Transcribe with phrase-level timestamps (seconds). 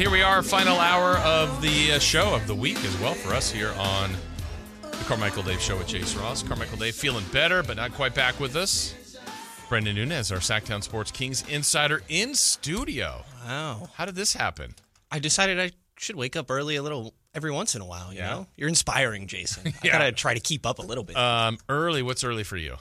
[0.00, 3.12] Right, here we are, final hour of the uh, show of the week as well
[3.12, 4.10] for us here on
[4.80, 6.42] the Carmichael Dave Show with Jason Ross.
[6.42, 8.94] Carmichael Dave feeling better, but not quite back with us.
[9.68, 13.24] Brenden Nunes, our Sactown Sports Kings insider in studio.
[13.44, 13.90] Wow.
[13.92, 14.74] How did this happen?
[15.12, 18.20] I decided I should wake up early a little every once in a while, you
[18.20, 18.30] Yeah.
[18.30, 18.46] know?
[18.56, 19.66] You're inspiring, Jason.
[19.84, 19.96] Yeah.
[19.96, 21.14] I gotta try to keep up a little bit.
[21.18, 22.02] Um, early.
[22.02, 22.76] What's early for you?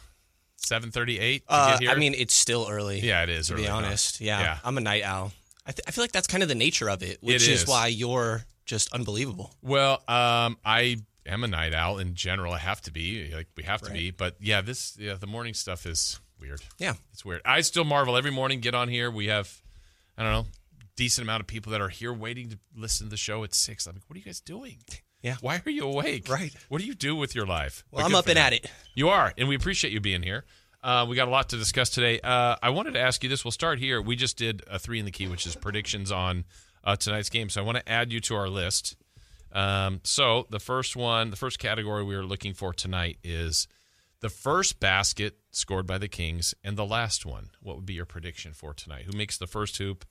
[0.56, 1.44] Seven thirty-eight.
[1.50, 3.00] Uh, I mean, it's still early.
[3.02, 3.76] Yeah, it is To early, be huh?
[3.76, 4.22] honest.
[4.22, 4.58] Yeah, Yeah.
[4.64, 5.33] I'm a night owl.
[5.70, 7.62] I, th- I feel like that's kind of the nature of it, which is.
[7.62, 9.53] is why you're just unbelievable.
[9.62, 12.53] well, um, I am a night owl in general.
[12.53, 13.31] I have to be.
[13.34, 14.09] Like we have to be.
[14.11, 16.61] But yeah, this yeah, the morning stuff is weird.
[16.80, 16.94] Yeah.
[17.14, 17.42] It's weird.
[17.45, 18.61] I still marvel every morning.
[18.61, 19.11] Get on here.
[19.11, 19.61] We have,
[20.17, 20.45] I don't know,
[20.95, 23.86] decent amount of people that are here waiting to listen to the show at six.
[23.86, 24.78] I'm like, what are you guys doing?
[25.22, 25.36] Yeah.
[25.42, 26.30] Why are you awake?
[26.30, 26.54] Right.
[26.70, 27.83] What do you do with your life?
[27.92, 28.42] Well, But I'm up and you.
[28.42, 28.72] at it.
[28.95, 30.45] You are, and we appreciate you being here.
[30.81, 32.19] Uh, we got a lot to discuss today.
[32.22, 33.44] Uh, I wanted to ask you this.
[33.44, 34.02] We'll start here.
[34.02, 36.45] We just did a three in the key, which is predictions on
[36.83, 37.49] uh, tonight's game.
[37.49, 38.95] So I want to add you to our list.
[39.52, 43.67] Um, so the first one, the first category we are looking for tonight is
[44.21, 47.49] the first basket scored by the Kings and the last one.
[47.61, 49.05] What would be your prediction for tonight?
[49.05, 50.05] Who makes the first hoop?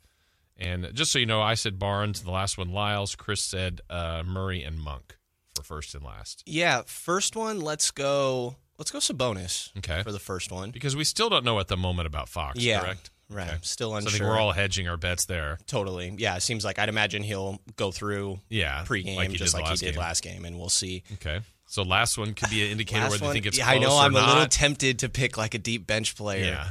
[0.57, 2.23] And just so you know, I said Barnes.
[2.23, 3.15] The last one, Lyles.
[3.15, 5.17] Chris said uh, Murray and Monk
[5.55, 6.43] for first and last.
[6.47, 8.57] Yeah, first one, let's go.
[8.79, 9.77] Let's go Sabonis.
[9.79, 10.03] Okay.
[10.03, 10.71] For the first one.
[10.71, 13.11] Because we still don't know at the moment about Fox, Yeah, correct?
[13.29, 13.49] right.
[13.49, 13.59] Okay.
[13.63, 15.59] Still So I think we're all hedging our bets there.
[15.67, 16.15] Totally.
[16.17, 19.77] Yeah, it seems like I'd imagine he'll go through Yeah, pregame like just like he
[19.77, 20.01] did game.
[20.01, 21.03] last game, and we'll see.
[21.15, 21.41] Okay.
[21.67, 24.15] So last one could be an indicator whether you think it's yeah, I know I'm
[24.17, 26.45] a little tempted to pick like a deep bench player.
[26.47, 26.71] yeah.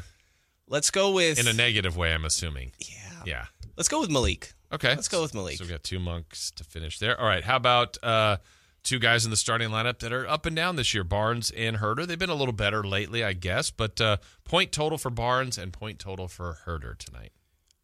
[0.70, 2.72] Let's go with In a negative way, I'm assuming.
[2.80, 2.96] yeah.
[3.26, 3.46] Yeah.
[3.76, 4.54] Let's go with Malik.
[4.74, 4.90] Okay.
[4.96, 5.58] Let's go with Malik.
[5.58, 7.20] So we got two monks to finish there.
[7.20, 7.44] All right.
[7.44, 8.38] How about uh,
[8.88, 11.78] two guys in the starting lineup that are up and down this year, Barnes and
[11.78, 12.08] Huerter?
[12.08, 15.74] They've been a little better lately, I guess, but uh, point total for Barnes and
[15.74, 17.34] point total for Huerter tonight.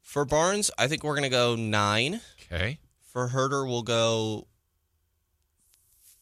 [0.01, 2.21] For Barnes, I think we're gonna go nine.
[2.51, 2.79] Okay.
[3.11, 4.47] For Huerter, we'll go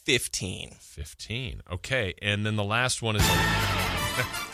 [0.03, 0.75] fifteen.
[0.79, 1.61] 15.
[1.71, 2.13] Okay.
[2.21, 3.23] And then the last one is.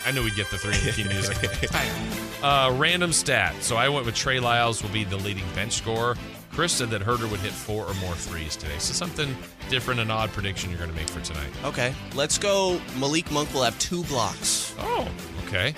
[0.06, 1.36] I knew we'd get the three key music.
[2.42, 3.56] uh, random stat.
[3.60, 6.16] So I went with Trey Lyles will be the leading bench scorer.
[6.58, 8.76] Chris said that Huerter would hit four or more threes today.
[8.80, 9.32] So something
[9.70, 11.50] different, an odd prediction you're going to make for tonight.
[11.62, 12.80] Okay, let's go.
[12.98, 14.74] Malik Monk will have two blocks.
[14.80, 15.08] Oh,
[15.46, 15.72] okay.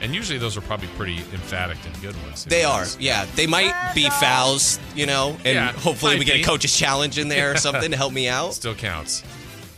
[0.00, 2.44] And usually those are probably pretty emphatic and good ones.
[2.44, 3.24] They are, yeah.
[3.36, 6.42] They might be fouls, you know, and Yeah, hopefully we get be.
[6.42, 8.52] a coach's challenge in there or something to help me out.
[8.52, 9.22] Still counts.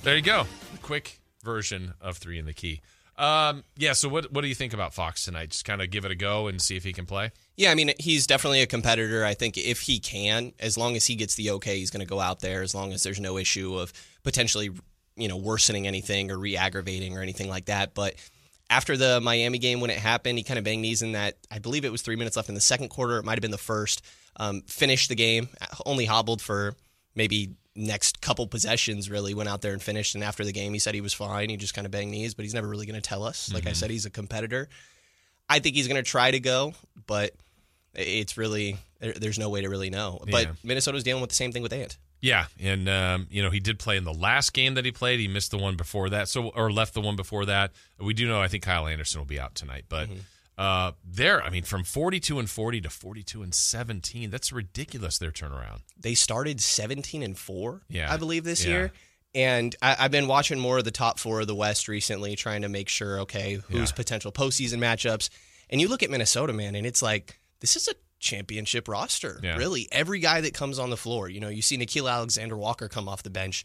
[0.02, 0.46] There you go.
[0.80, 2.80] Quick version of three in the key.
[3.18, 3.92] Um, yeah.
[3.92, 5.50] So what what do you think about Fox tonight?
[5.50, 7.32] Just kind of give it a go and see if he can play.
[7.58, 9.24] Yeah, I mean, he's definitely a competitor.
[9.24, 12.08] I think if he can, as long as he gets the okay, he's going to
[12.08, 12.62] go out there.
[12.62, 13.92] As long as there's no issue of
[14.22, 14.70] potentially,
[15.16, 17.94] you know, worsening anything or re-aggravating or anything like that.
[17.94, 18.14] But
[18.70, 21.34] after the Miami game, when it happened, he kind of banged knees in that.
[21.50, 23.18] I believe it was three minutes left in the second quarter.
[23.18, 24.02] It might have been the first.
[24.36, 25.48] Um, finished the game,
[25.84, 26.76] only hobbled for
[27.16, 29.10] maybe next couple possessions.
[29.10, 30.14] Really went out there and finished.
[30.14, 31.48] And after the game, he said he was fine.
[31.48, 33.52] He just kind of banged knees, but he's never really going to tell us.
[33.52, 34.68] Like I said, he's a competitor.
[35.48, 36.74] I think he's going to try to go,
[37.08, 37.34] but
[37.94, 40.20] it's really there's no way to really know.
[40.30, 40.52] But Yeah.
[40.64, 41.96] Minnesota's dealing with the same thing with Ant.
[42.20, 45.20] Yeah, and um, you know he did play in the last game that he played.
[45.20, 47.70] He missed the one before that, so or left the one before that.
[48.00, 50.08] We do know I think Kyle Anderson will be out tonight, but
[50.58, 55.16] uh, there, I mean, from forty-two and forty to forty-two and seventeen, that's ridiculous.
[55.18, 55.82] Their turnaround.
[55.96, 58.12] They started 17 and four, Yeah.
[58.12, 58.70] I believe this Yeah.
[58.70, 58.92] year.
[59.34, 62.62] And I, I've been watching more of the top four of the West recently, trying
[62.62, 63.94] to make sure, okay, who's Yeah.
[63.94, 65.28] potential postseason matchups.
[65.70, 69.40] And you look at Minnesota, man, and it's like this is a championship roster.
[69.42, 69.56] Yeah.
[69.56, 71.28] Really, every guy that comes on the floor.
[71.28, 73.64] You know, you see Nickeil Alexander Walker come off the bench,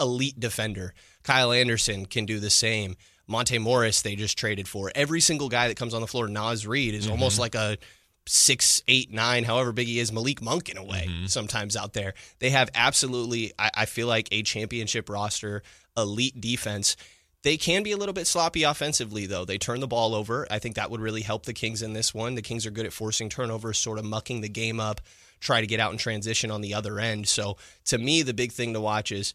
[0.00, 0.94] elite defender.
[1.22, 2.96] Kyle Anderson can do the same.
[3.26, 4.92] Monte Morris, they just traded for.
[4.94, 7.12] Every single guy that comes on the floor, Naz Reid is mm-hmm.
[7.12, 7.78] almost like a
[8.26, 11.26] six, eight, nine, however big he is, Malik Monk in a way, mm-hmm.
[11.26, 12.14] sometimes out there.
[12.38, 15.62] They have absolutely, I, I feel like, a championship roster,
[15.96, 16.96] elite defense.
[17.44, 19.44] They can be a little bit sloppy offensively, though.
[19.44, 20.46] They turn the ball over.
[20.50, 22.34] I think that would really help the Kings in this one.
[22.34, 25.02] The Kings are good at forcing turnovers, sort of mucking the game up,
[25.40, 27.28] try to get out in transition on the other end.
[27.28, 29.34] So to me, the big thing to watch is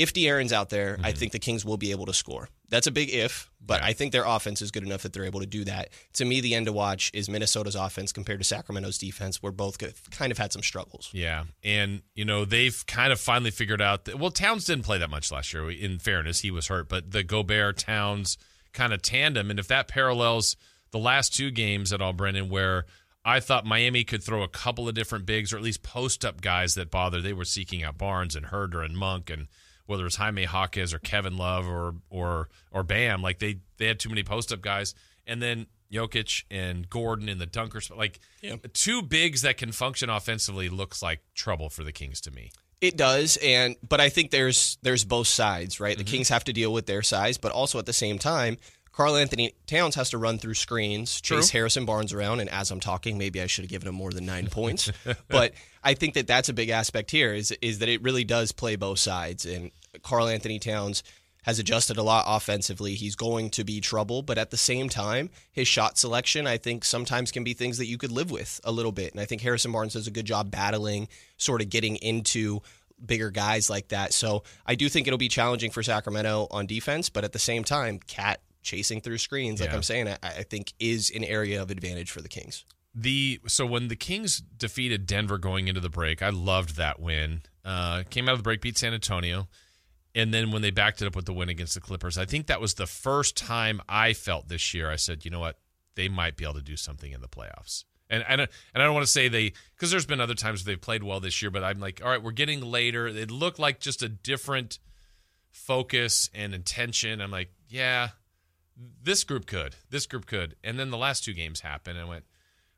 [0.00, 1.18] if De'Aaron's out there, I mm-hmm.
[1.18, 2.48] think the Kings will be able to score.
[2.70, 5.40] That's a big if, but I think their offense is good enough that they're able
[5.40, 5.90] to do that.
[6.14, 9.76] To me, the end to watch is Minnesota's offense compared to Sacramento's defense, where both
[10.10, 11.10] kind of had some struggles.
[11.12, 14.18] Yeah, and you know they've kind of finally figured out that.
[14.18, 15.70] Well, Towns didn't play that much last year.
[15.70, 18.38] In fairness, he was hurt, but the Gobert Towns
[18.72, 20.56] kind of tandem, and if that parallels
[20.92, 22.86] the last two games at all, Brenden, where
[23.24, 26.40] I thought Miami could throw a couple of different bigs or at least post up
[26.40, 27.20] guys that bother.
[27.20, 29.48] They were seeking out Barnes and Huerter and Monk and
[29.90, 33.20] whether it's Jaime Jaquez or Kevin Love or or or Bam.
[33.20, 34.94] Like they they had too many post up guys,
[35.26, 37.94] and then Jokic and Gordon in the dunkers.
[37.94, 38.20] Like
[38.72, 42.52] two bigs that can function offensively looks like trouble for the Kings to me.
[42.80, 45.96] It does, and but I think there's there's both sides, right?
[45.96, 46.04] Mm-hmm.
[46.04, 48.56] The Kings have to deal with their size, but also at the same time,
[48.92, 52.80] Karl Anthony Towns has to run through screens, chase Harrison Barnes around, and as I'm
[52.80, 54.90] talking, maybe I should have given him more than nine points.
[55.28, 55.52] but
[55.82, 58.76] I think that that's a big aspect here is is that it really does play
[58.76, 59.70] both sides, and
[60.02, 61.02] Karl Anthony Towns
[61.44, 62.94] has adjusted a lot offensively.
[62.94, 66.84] He's going to be trouble, but at the same time, his shot selection, I think,
[66.84, 69.12] sometimes can be things that you could live with a little bit.
[69.12, 71.08] And I think Harrison Barnes does a good job battling,
[71.38, 72.60] sort of getting into
[73.04, 74.12] bigger guys like that.
[74.12, 77.64] So I do think it'll be challenging for Sacramento on defense, but at the same
[77.64, 79.76] time, KAT chasing through screens, like Yeah.
[79.76, 82.66] I'm saying, I, I think is an area of advantage for the Kings.
[82.94, 87.42] The so when the Kings defeated Denver going into the break, I loved that win.
[87.64, 89.48] Uh, came out of the break, beat San Antonio,
[90.14, 92.46] and then when they backed it up with the win against the Clippers, I think
[92.46, 94.90] that was the first time I felt this year.
[94.90, 95.58] I said, you know what,
[95.94, 97.84] they might be able to do something in the playoffs.
[98.08, 100.80] And and, and I don't want to say they because there's been other times they've
[100.80, 103.06] played well this year, but I'm like, all right, we're getting later.
[103.06, 104.80] It looked like just a different
[105.50, 107.20] focus and intention.
[107.20, 108.08] I'm like, yeah,
[109.02, 110.56] this group could, this group could.
[110.64, 112.24] And then the last two games happened, and I went,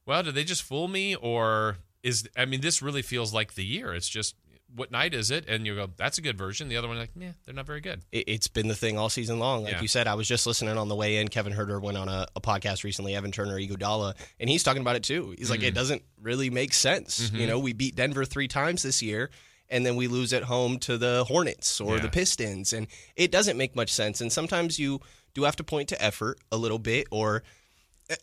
[0.05, 3.65] well, did they just fool me, or is I mean, this really feels like the
[3.65, 3.95] year.
[3.95, 4.35] It's just
[4.75, 5.47] what night is it?
[5.49, 6.69] And you go, that's a good version.
[6.69, 8.01] The other one, like, yeah, they're not very good.
[8.11, 9.65] it, it's been the thing all season long.
[9.65, 9.81] Like Yeah.
[9.83, 11.29] you said, I was just listening on the way in.
[11.29, 14.97] Kevin Huerter went on a, a podcast recently, Evan Turner, Iguodala, and he's talking about
[14.97, 15.35] it too.
[15.37, 15.51] He's Mm-hmm.
[15.51, 17.31] like, it doesn't really make sense.
[17.33, 19.31] You know, we beat Denver three times this year,
[19.69, 22.03] and then we lose at home to the Hornets or Yeah.
[22.03, 22.87] the Pistons, and
[23.17, 24.21] it doesn't make much sense.
[24.21, 25.01] And sometimes you
[25.35, 27.43] do have to point to effort a little bit, or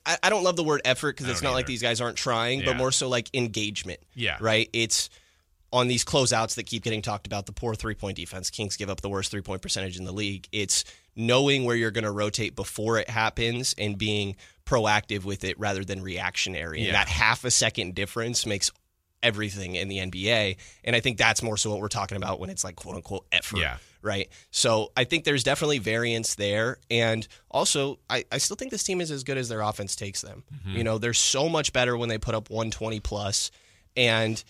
[0.05, 2.59] I, I don't love the word effort because it's not like these guys aren't trying,
[2.59, 2.65] Yeah.
[2.67, 3.99] but more so like engagement.
[4.13, 4.37] Yeah.
[4.39, 4.69] Right.
[4.73, 5.09] It's
[5.71, 8.49] on these closeouts that keep getting talked about, the poor three point defense.
[8.49, 10.47] Kings give up the worst three point percentage in the league.
[10.51, 10.83] It's
[11.15, 14.35] knowing where you're going to rotate before it happens and being
[14.65, 16.81] proactive with it rather than reactionary.
[16.81, 16.87] Yeah.
[16.87, 18.71] And that half a second difference makes
[19.21, 20.57] everything in the NBA.
[20.83, 23.25] And I think that's more so what we're talking about when it's like quote unquote
[23.31, 23.59] effort.
[23.59, 23.77] Yeah.
[24.01, 24.29] Right.
[24.49, 26.77] So I think there's definitely variance there.
[26.89, 30.21] And also, I, I still think this team is as good as their offense takes
[30.21, 30.43] them.
[30.53, 30.77] Mm-hmm.
[30.77, 33.51] You know, they're so much better when they put up 120 plus,
[33.97, 34.41] and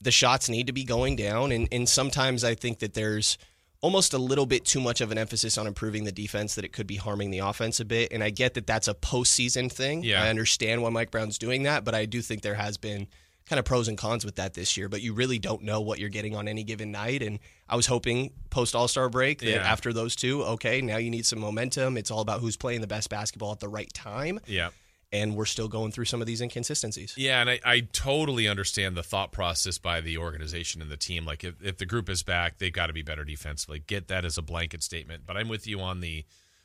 [0.00, 1.52] the shots need to be going down.
[1.52, 3.38] And, and sometimes I think that there's
[3.80, 6.72] almost a little bit too much of an emphasis on improving the defense that it
[6.72, 8.12] could be harming the offense a bit.
[8.12, 10.02] And I get that that's a postseason thing.
[10.02, 10.22] Yeah.
[10.22, 13.06] I understand why Mike Brown's doing that, but I do think there has been
[13.48, 14.88] kind of pros and cons with that this year.
[14.88, 17.22] But you really don't know what you're getting on any given night.
[17.22, 17.38] And
[17.68, 19.56] I was hoping post All Star break that Yeah.
[19.58, 21.96] after those two, okay, now you need some momentum.
[21.96, 24.40] It's all about who's playing the best basketball at the right time.
[24.46, 24.70] Yeah.
[25.12, 27.14] And we're still going through some of these inconsistencies.
[27.16, 31.24] Yeah, and I, I totally understand the thought process by the organization and the team.
[31.24, 33.78] Like, if, if the group is back, they've got to be better defensively.
[33.78, 35.22] Get that as a blanket statement.
[35.24, 36.24] But I'm with you on the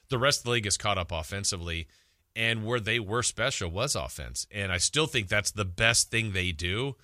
[0.09, 1.87] the rest of the league is caught up offensively,
[2.35, 4.45] and where they were special was offense.
[4.51, 6.95] And I still think that's the best thing they do.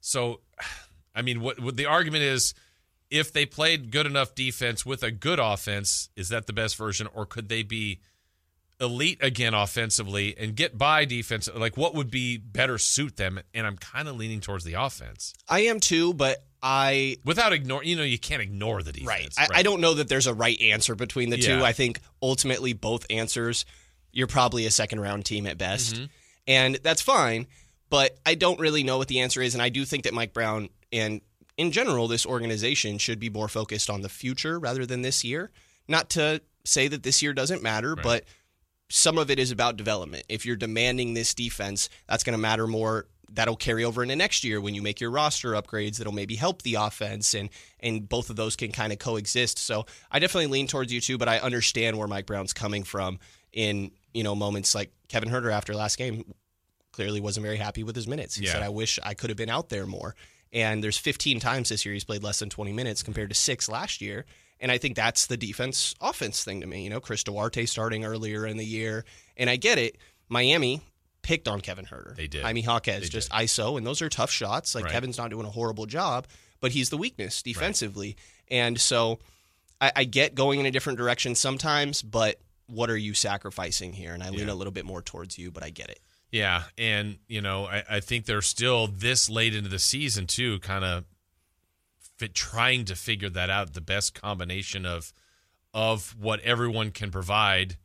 [0.00, 0.40] So,
[1.14, 2.54] I mean, what, what the argument is
[3.10, 7.08] if they played good enough defense with a good offense, is that the best version,
[7.14, 8.00] or could they be
[8.80, 11.48] elite again offensively and get by defense?
[11.54, 13.40] Like, what would be better suit them?
[13.54, 17.88] And I'm kind of leaning towards the offense I am too, but I without ignoring.
[17.88, 19.36] You know, you can't ignore the defense.
[19.38, 19.50] Right.
[19.54, 21.62] I, I don't know that there's a right answer between the two.
[21.62, 23.64] I think ultimately both answers,
[24.12, 25.94] you're probably a second round team at best.
[25.94, 26.04] Mm-hmm.
[26.46, 27.46] And that's fine.
[27.90, 29.54] But I don't really know what the answer is.
[29.54, 31.20] And I do think that Mike Brown and
[31.56, 35.50] in general, this organization should be more focused on the future rather than this year.
[35.88, 38.24] Not to say that this year doesn't matter, but
[38.88, 40.24] some of it is about development.
[40.28, 43.06] If you're demanding this defense, that's going to matter more.
[43.30, 45.98] That'll carry over into next year when you make your roster upgrades.
[45.98, 49.58] That'll maybe help the offense, and and both of those can kind of coexist.
[49.58, 53.18] So I definitely lean towards you too, but I understand where Mike Brown's coming from
[53.52, 56.24] in you know moments like Kevin Huerter after last game
[56.92, 58.34] clearly wasn't very happy with his minutes.
[58.36, 58.52] He Yeah.
[58.52, 60.16] said, "I wish I could have been out there more."
[60.50, 63.68] And there's 15 times this year he's played less than 20 minutes compared to six
[63.68, 64.24] last year.
[64.60, 66.82] And I think that's the defense offense thing to me.
[66.84, 69.04] You know, Chris Duarte starting earlier in the year.
[69.36, 69.96] And I get it.
[70.28, 70.80] Miami
[71.22, 72.16] picked on Kevin Huerter.
[72.16, 72.42] They did.
[72.42, 74.74] Jaime They just ISO, and those are tough shots.
[74.74, 74.92] Like Right.
[74.94, 76.26] Kevin's not doing a horrible job,
[76.60, 78.16] but he's the weakness defensively.
[78.50, 79.18] And so
[79.80, 84.12] I, I get going in a different direction sometimes, but what are you sacrificing here?
[84.12, 84.52] And I lean Yeah.
[84.52, 86.00] a little bit more towards you, but I get it.
[86.30, 90.58] Yeah, and you know, I, I think they're still this late into the season too,
[90.58, 91.04] kind of
[92.26, 93.74] trying to figure that out.
[93.74, 95.12] The best combination of
[95.72, 97.76] of what everyone can provide,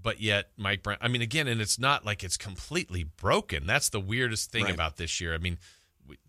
[0.00, 0.98] but yet Mike Brown.
[1.00, 3.66] I mean, again, and it's not like it's completely broken.
[3.66, 4.74] That's the weirdest thing Right.
[4.74, 5.34] about this year.
[5.34, 5.58] I mean,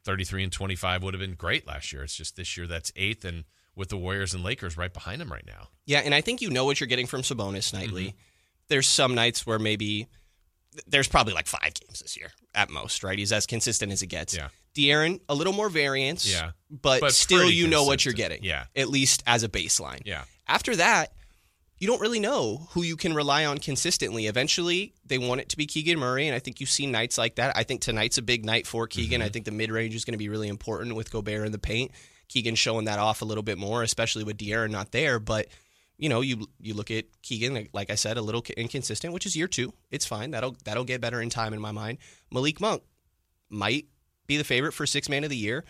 [0.03, 2.01] thirty three and twenty five would have been great last year.
[2.03, 3.43] It's just this year that's eighth, and
[3.75, 5.67] with the Warriors and Lakers right behind them right now.
[5.85, 8.07] Yeah, and I think you know what you're getting from Sabonis nightly.
[8.07, 8.17] Mm-hmm.
[8.69, 10.07] There's some nights where maybe
[10.87, 13.17] there's probably like five games this year at most, right?
[13.17, 14.35] He's as consistent as it gets.
[14.35, 14.49] Yeah.
[14.75, 16.31] De'Aaron, a little more variance.
[16.31, 16.51] Yeah.
[16.69, 18.43] But, But still you know what you're getting.
[18.43, 18.65] Yeah.
[18.75, 20.01] At least as a baseline.
[20.05, 20.23] Yeah.
[20.47, 21.13] After that,
[21.77, 24.27] you don't really know who you can rely on consistently.
[24.27, 27.35] Eventually, they want it to be Keegan Murray, and I think you see nights like
[27.35, 27.55] that.
[27.55, 29.19] I think tonight's a big night for Keegan.
[29.19, 29.25] Mm-hmm.
[29.25, 31.59] I think the mid range is going to be really important with Gobert in the
[31.59, 31.91] paint.
[32.29, 35.19] Keegan showing that off a little bit more, especially with De'Aaron not there.
[35.19, 35.47] But
[35.97, 39.35] you know, you you look at Keegan, like- I said, a little inconsistent, which is
[39.35, 39.73] year two.
[39.91, 40.31] It's fine.
[40.31, 41.99] That'll that'll get better in time in my mind.
[42.31, 42.83] Malik Monk
[43.49, 43.85] might
[44.27, 45.63] be the favorite for six man of the year.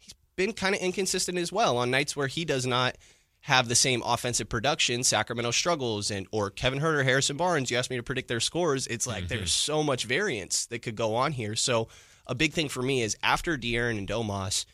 [0.00, 2.96] He's been kind of inconsistent as well on nights where he does not
[3.40, 5.02] have the same offensive production.
[5.02, 7.70] Sacramento struggles, and or Kevin Huerter, Harrison Barnes.
[7.70, 8.86] You asked me to predict their scores.
[8.86, 9.72] It's like there's mm-hmm.
[9.72, 11.56] so much variance that could go on here.
[11.56, 11.88] So
[12.26, 14.64] a big thing for me is after De'Aaron and Domas,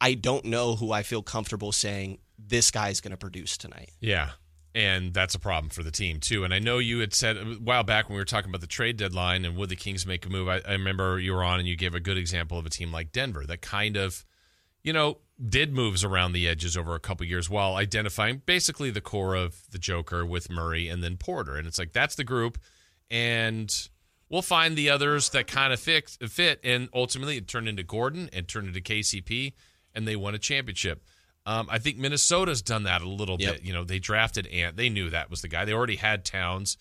[0.00, 3.90] I don't know who I feel comfortable saying this guy's going to produce tonight.
[4.00, 4.30] Yeah.
[4.74, 6.44] And that's a problem for the team, too.
[6.44, 8.66] And I know you had said a while back when we were talking about the
[8.66, 11.58] trade deadline and would the Kings make a move, I, I remember you were on
[11.58, 14.24] and you gave a good example of a team like Denver that kind of,
[14.82, 19.00] you know, did moves around the edges over a couple years while identifying basically the
[19.00, 21.56] core of the Joker with Murray and then Porter.
[21.56, 22.58] And it's like, that's the group.
[23.10, 23.70] And
[24.30, 26.60] we'll find the others that kind of fit, fit.
[26.64, 29.52] And ultimately, it turned into Gordon and turned into KCP,
[29.94, 31.04] and they won a championship.
[31.44, 33.54] Um, I think Minnesota's done that a little Yep.
[33.56, 33.64] bit.
[33.64, 34.76] You know, they drafted Ant.
[34.76, 35.64] They knew that was the guy.
[35.64, 36.76] They already had Towns,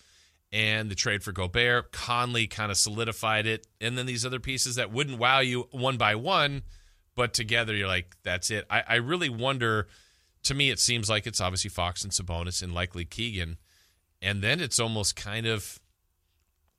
[0.51, 3.65] and the trade for Gobert, Conley kind of solidified it.
[3.79, 6.61] And then these other pieces that wouldn't wow you one by one,
[7.15, 8.65] but together you're like, that's it.
[8.69, 9.87] I, I really wonder.
[10.45, 13.57] To me, it seems like it's obviously Fox and Sabonis and likely Keegan,
[14.23, 15.79] and then it's almost kind of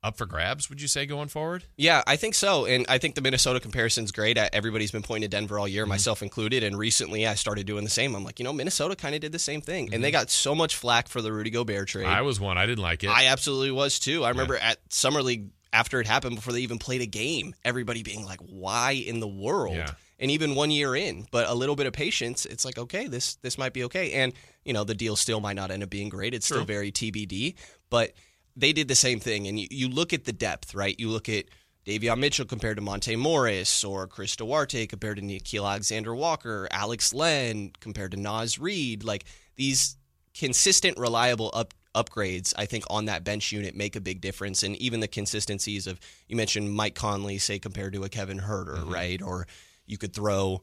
[0.03, 0.69] up for grabs.
[0.69, 1.63] Would you say going forward?
[1.77, 2.65] Yeah, I think so.
[2.65, 4.37] And I think the Minnesota comparison's great.
[4.37, 6.63] Uh, Everybody's been pointing to Denver all year, myself included.
[6.63, 8.15] And recently I started doing the same.
[8.15, 9.93] I'm like, you know, Minnesota kind of did the same thing.
[9.93, 12.05] And they got so much flack for the Rudy Gobert trade.
[12.05, 12.57] I was one.
[12.57, 13.09] I didn't like it.
[13.09, 14.23] I absolutely was too.
[14.23, 18.03] I remember at Summer League after it happened, before they even played a game, everybody
[18.03, 19.91] being like, "Why in the world?" Yeah.
[20.19, 23.35] And even one year in, but a little bit of patience, it's like, okay, this
[23.37, 24.13] this might be okay.
[24.13, 24.33] And
[24.63, 26.33] you know, the deal still might not end up being great.
[26.33, 27.55] It's still very TBD.
[27.89, 28.13] But
[28.55, 29.47] they did the same thing.
[29.47, 30.99] And you, you look at the depth, right?
[30.99, 31.45] You look at
[31.85, 37.13] Davion Mitchell compared to Monte Morris, or Chris Duarte compared to Nickeil Alexander Walker, Alex
[37.13, 39.03] Len compared to Naz Reid.
[39.03, 39.97] Like these
[40.33, 44.63] consistent, reliable up upgrades, I think, on that bench unit make a big difference.
[44.63, 48.77] And even the consistencies of you mentioned Mike Conley, say compared to a Kevin Huerter,
[48.77, 48.93] mm-hmm.
[48.93, 49.21] right?
[49.21, 49.45] Or
[49.85, 50.61] you could throw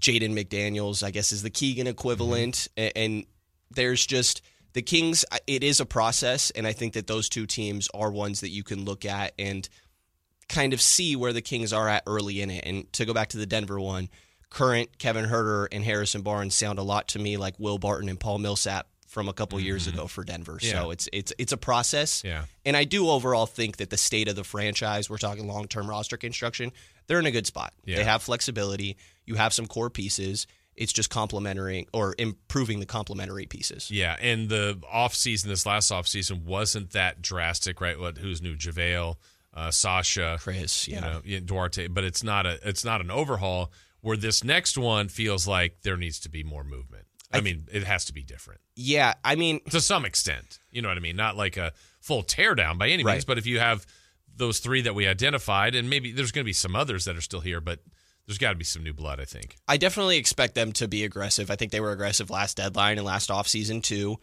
[0.00, 2.68] Jaden McDaniels, I guess, is the Keegan equivalent.
[2.76, 2.80] Mm-hmm.
[2.80, 3.26] A- And
[3.70, 4.42] there's just
[4.74, 5.24] the Kings.
[5.46, 8.62] It is a process, and I think that those two teams are ones that you
[8.62, 9.68] can look at and
[10.48, 12.64] kind of see where the Kings are at early in it.
[12.66, 14.10] And to go back to the Denver one,
[14.50, 18.20] current Kevin Huerter and Harrison Barnes sound a lot to me like Will Barton and
[18.20, 19.96] Paul Millsap from a couple years mm-hmm.
[19.96, 20.58] ago for Denver.
[20.60, 22.22] So it's it's it's a process.
[22.24, 22.44] Yeah.
[22.66, 25.88] And I do overall think that the state of the franchise, we're talking long term
[25.88, 26.72] roster construction,
[27.06, 27.72] they're in a good spot.
[27.84, 27.96] Yeah.
[27.96, 28.96] They have flexibility.
[29.24, 30.48] You have some core pieces.
[30.76, 33.90] It's just complementary or improving the complementary pieces.
[33.90, 37.98] Yeah, and the off season, this last off season wasn't that drastic, right?
[37.98, 38.56] What who's new?
[38.56, 39.16] JaVale,
[39.54, 43.70] uh, Sasha, Chris, you know, Duarte, but it's not a it's not an overhaul.
[44.00, 47.06] Where this next one feels like there needs to be more movement.
[47.32, 50.60] I, mean, it has to be different Yeah, I mean, to some extent.
[50.70, 51.16] You know what I mean?
[51.16, 53.24] Not like a full teardown by any means, Right.
[53.26, 53.86] but if you have
[54.36, 57.20] those three that we identified, and maybe there's going to be some others that are
[57.22, 57.80] still here, but
[58.26, 59.20] there's got to be some new blood.
[59.20, 59.56] I think.
[59.68, 61.50] I definitely expect them to be aggressive.
[61.50, 64.18] I think they were aggressive last deadline and last offseason too.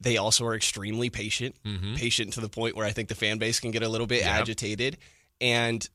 [0.00, 1.94] They also are extremely patient, mm-hmm.
[1.94, 4.26] patient to the point where I think the fan base can get a little bit
[4.26, 4.98] agitated.
[5.40, 5.88] And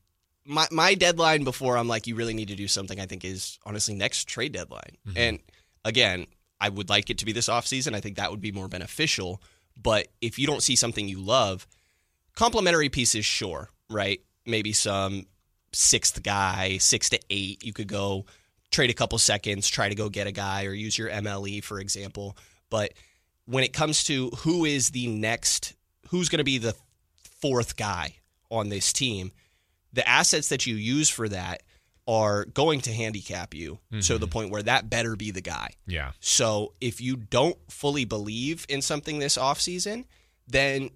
[0.44, 3.58] my my deadline before I'm like, you really need to do something, I think is
[3.64, 4.96] honestly next trade deadline.
[5.06, 5.18] Mm-hmm.
[5.18, 5.38] And
[5.84, 6.26] again,
[6.60, 7.94] I would like it to be this offseason.
[7.94, 9.42] I think that would be more beneficial.
[9.80, 11.66] But if you don't see something you love,
[12.36, 14.20] complementary pieces, sure, right?
[14.44, 15.26] Maybe some
[15.72, 17.64] sixth guy, six to eight.
[17.64, 18.26] You could go
[18.70, 21.80] trade a couple seconds, try to go get a guy, or use your MLE, for
[21.80, 22.36] example.
[22.70, 22.92] But
[23.46, 25.74] when it comes to who is the next,
[26.08, 26.74] who's going to be the
[27.40, 28.16] fourth guy
[28.50, 29.32] on this team,
[29.92, 31.62] the assets that you use for that
[32.06, 34.32] are going to handicap you to the mm-hmm.
[34.32, 35.70] point where that better be the guy.
[35.86, 36.12] Yeah.
[36.18, 40.06] So if you don't fully believe in something this offseason,
[40.48, 40.90] then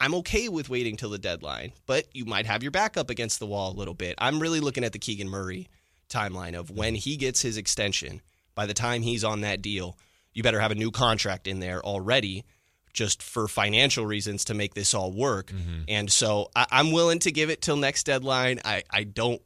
[0.00, 3.38] I'm okay with waiting till the deadline, but you might have your back up against
[3.38, 4.14] the wall a little bit.
[4.18, 5.68] I'm really looking at the Keegan Murray
[6.10, 8.20] timeline of when he gets his extension.
[8.54, 9.96] By the time he's on that deal,
[10.32, 12.44] you better have a new contract in there already
[12.92, 15.48] just for financial reasons to make this all work.
[15.48, 15.82] Mm-hmm.
[15.88, 18.60] And so I, I'm willing to give it till next deadline.
[18.64, 19.42] I, I don't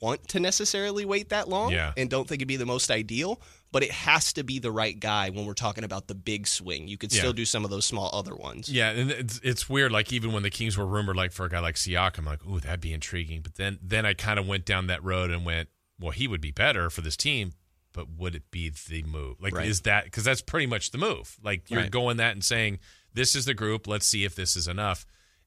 [0.00, 1.92] want to necessarily wait that long Yeah.
[1.96, 3.40] and don't think it'd be the most ideal,
[3.74, 6.86] but it has to be the right guy when we're talking about the big swing.
[6.86, 7.18] You could Yeah.
[7.18, 8.68] still do some of those small other ones.
[8.68, 9.90] Yeah, and it's, it's weird.
[9.90, 12.46] Like even when the Kings were rumored, like for a guy like Siakam, I'm like,
[12.46, 13.40] ooh, that'd be intriguing.
[13.42, 16.40] But then, then I kind of went down that road and went, well, he would
[16.40, 17.54] be better for this team.
[17.92, 19.40] But would it be the move?
[19.40, 19.66] Like, Right.
[19.66, 21.36] is that because that's pretty much the move?
[21.42, 21.90] Like you're Right.
[21.90, 22.78] going that and saying,
[23.12, 23.88] this is the group.
[23.88, 25.04] Let's see if this is enough.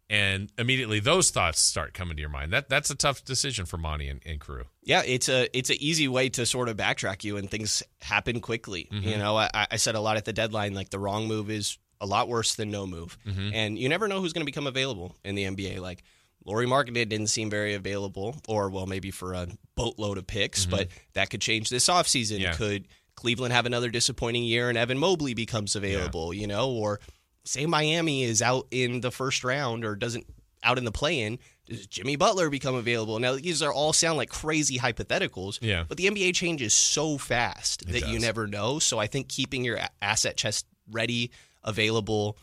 [0.10, 2.54] And immediately those thoughts start coming to your mind.
[2.54, 4.64] That that's a tough decision for Monty and, and crew.
[4.82, 8.40] Yeah, it's a it's an easy way to sort of backtrack you and things happen
[8.40, 8.88] quickly.
[8.92, 9.08] Mm-hmm.
[9.08, 11.78] You know, I, I said a lot at the deadline, like the wrong move is
[12.00, 13.50] a lot worse than no move, mm-hmm.
[13.54, 15.80] and you never know who's going to become available in the NBA.
[15.80, 16.04] Like
[16.46, 20.72] Lauri Markkanen didn't seem very available, or well, maybe for a boatload of picks, mm-hmm.
[20.72, 22.40] but that could change this offseason.
[22.40, 22.54] Yeah.
[22.54, 26.34] Could Cleveland have another disappointing year and Evan Mobley becomes available?
[26.34, 27.02] You know, or
[27.48, 30.26] say Miami is out in the first round or doesn't
[30.64, 31.40] out in the play-in.
[31.68, 33.20] Does Jimmy Butler become available?
[33.20, 35.84] Now these are all sound like crazy hypotheticals, Yeah.
[35.88, 38.80] but the NBA changes so fast that you never know.
[38.80, 41.32] So I think keeping your asset chest ready,
[41.64, 42.38] available,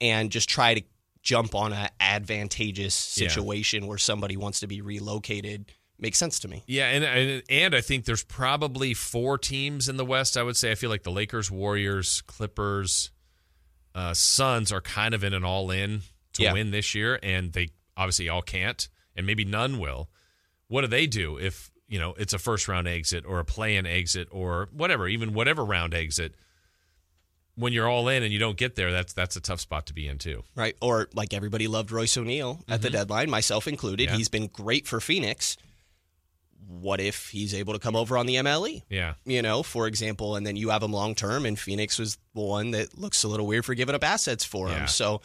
[0.00, 0.82] and just try to
[1.22, 3.28] jump on an advantageous Yeah.
[3.28, 6.62] situation where somebody wants to be relocated makes sense to me.
[6.66, 10.36] Yeah, and, and and I think there's probably four teams in the West.
[10.36, 13.10] I would say I feel like the Lakers, Warriors, Clippers,
[13.94, 16.02] uh, Suns are kind of in an all-in
[16.34, 16.52] to Yeah.
[16.52, 20.08] win this year, and they obviously all can't, and maybe none will.
[20.68, 24.28] What do they do if you know it's a first-round exit or a play-in exit
[24.30, 26.34] or whatever, even whatever round exit?
[27.56, 29.92] When you're all in and you don't get there, that's that's a tough spot to
[29.92, 30.44] be in too.
[30.54, 30.76] Right.
[30.80, 34.04] Or like everybody loved Royce O'Neale at the deadline, myself included.
[34.04, 34.14] Mm-hmm.
[34.14, 34.18] Yeah.
[34.18, 35.56] He's been great for Phoenix.
[36.66, 38.82] What if he's able to come over on the MLE?
[38.88, 42.16] Yeah, You know, for example, and then you have him long term, and Phoenix was
[42.34, 44.78] the one that looks a little weird for giving up assets for him.
[44.80, 44.86] Yeah.
[44.86, 45.20] So,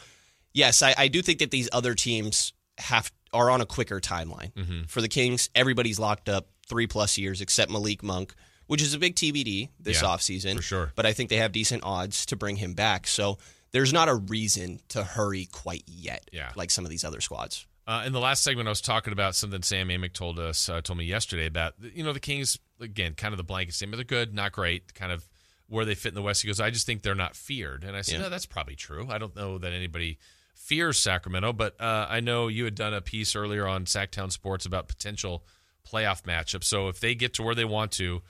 [0.52, 4.52] yes, I, I do think that these other teams have are on a quicker timeline.
[4.54, 4.82] Mm-hmm.
[4.88, 8.34] For the Kings, everybody's locked up three plus years except Malik Monk,
[8.66, 10.56] which is a big TBD this Yeah, offseason.
[10.56, 10.92] for sure.
[10.96, 13.06] But I think they have decent odds to bring him back.
[13.06, 13.38] So
[13.72, 16.50] there's not a reason to hurry quite yet, Yeah.
[16.56, 17.66] like some of these other squads.
[17.86, 20.80] Uh, in the last segment, I was talking about something Sam Amick told us, uh,
[20.80, 23.98] told me yesterday about you know the Kings again, kind of the blanket statement.
[23.98, 25.28] They're good, not great, kind of
[25.68, 26.42] where they fit in the West.
[26.42, 28.22] He goes, I just think they're not feared, and I said, Yeah.
[28.22, 29.06] no, that's probably true.
[29.08, 30.18] I don't know that anybody
[30.54, 34.66] fears Sacramento, but uh, I know you had done a piece earlier on Sactown Sports
[34.66, 35.44] about potential
[35.88, 36.64] playoff matchups.
[36.64, 38.22] So if they get to where they want to,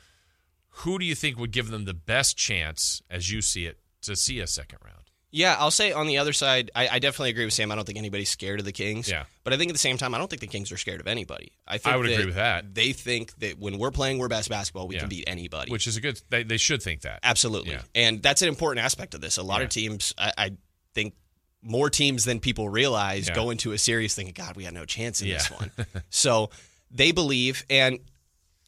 [0.81, 4.17] who do you think would give them the best chance, as you see it, to
[4.17, 5.06] see a second round?
[5.33, 7.71] Yeah, I'll say on the other side, I, I definitely agree with Sam.
[7.71, 9.09] I don't think anybody's scared of the Kings.
[9.11, 9.25] Yeah.
[9.45, 11.07] But I think at the same time, I don't think the Kings are scared of
[11.07, 11.53] anybody.
[11.67, 12.75] I think I would agree with that.
[12.75, 15.01] They think that when we're playing we're best basketball, we Yeah.
[15.01, 15.71] can beat anybody.
[15.71, 16.21] Which is a good.
[16.31, 17.21] They, they should think that.
[17.23, 17.73] Absolutely.
[17.73, 17.83] Yeah.
[17.95, 19.37] And that's an important aspect of this.
[19.37, 19.65] A lot Yeah.
[19.65, 20.51] of teams, I, I
[20.95, 21.15] think
[21.63, 25.21] more teams than people realize go into a series thinking, God, we got no chance
[25.21, 25.71] in this one.
[26.09, 26.51] so
[26.93, 27.99] they believe, and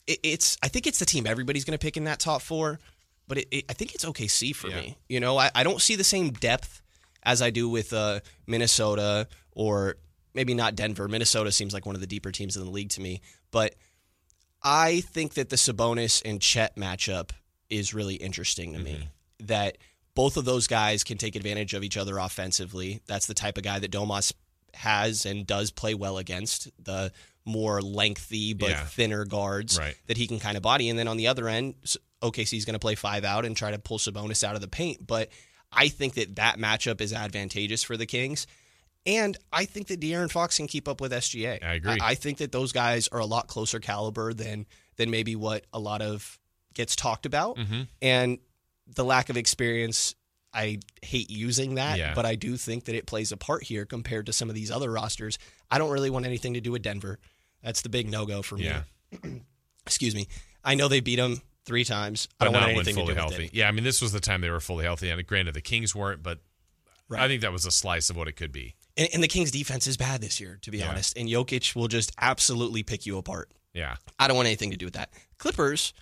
[0.08, 2.80] it, it's, I think it's the team everybody's going to pick in that top four,
[3.28, 4.76] but it, it, I think it's OKC for Yeah.
[4.80, 4.98] me.
[5.08, 6.82] You know, I, I don't see the same depth
[7.22, 9.96] as I do with uh, Minnesota or
[10.34, 11.06] maybe not Denver.
[11.08, 13.74] Minnesota seems like one of the deeper teams in the league to me, but
[14.62, 17.30] I think that the Sabonis and Chet matchup
[17.70, 19.08] is really interesting to me.
[19.40, 19.78] That
[20.14, 23.00] both of those guys can take advantage of each other offensively.
[23.06, 24.32] That's the type of guy that Domas
[24.74, 27.12] has and does play well against the
[27.44, 28.84] more lengthy but Yeah.
[28.84, 29.96] thinner guards Right.
[30.06, 30.88] that he can kind of body.
[30.90, 31.74] And then on the other end,
[32.22, 34.68] s- OKC's going to play five out and try to pull Sabonis out of the
[34.68, 35.07] paint.
[35.07, 35.28] But
[35.72, 38.46] I think that that matchup is advantageous for the Kings.
[39.07, 41.62] And I think that De'Aaron Fox can keep up with SGA.
[41.64, 41.98] I agree.
[42.00, 45.78] I, think that those guys are a lot closer caliber than than maybe what a
[45.78, 46.38] lot of
[46.74, 47.57] gets talked about.
[47.57, 47.83] Mm-hmm.
[48.02, 48.38] And
[48.94, 50.14] the lack of experience,
[50.52, 52.14] I hate using that, Yeah.
[52.14, 54.70] but I do think that it plays a part here compared to some of these
[54.70, 55.38] other rosters.
[55.70, 57.18] I don't really want anything to do with Denver.
[57.62, 58.64] That's the big no go for me.
[58.64, 58.83] Yeah.
[59.87, 60.26] Excuse me.
[60.64, 62.26] I know they beat them three times.
[62.40, 63.37] I don't want anything fully to do healthy.
[63.37, 63.54] with it.
[63.54, 65.09] Yeah, I mean, this was the time they were fully healthy.
[65.11, 66.40] And granted, the Kings weren't, but
[67.11, 67.22] Right.
[67.22, 68.74] I think that was a slice of what it could be.
[68.98, 70.90] And, and the Kings' defense is bad this year, to be Yeah.
[70.90, 71.16] honest.
[71.16, 73.50] And Jokic will just absolutely pick you apart.
[73.72, 75.11] Yeah, I don't want anything to do with that.
[75.38, 75.92] Clippers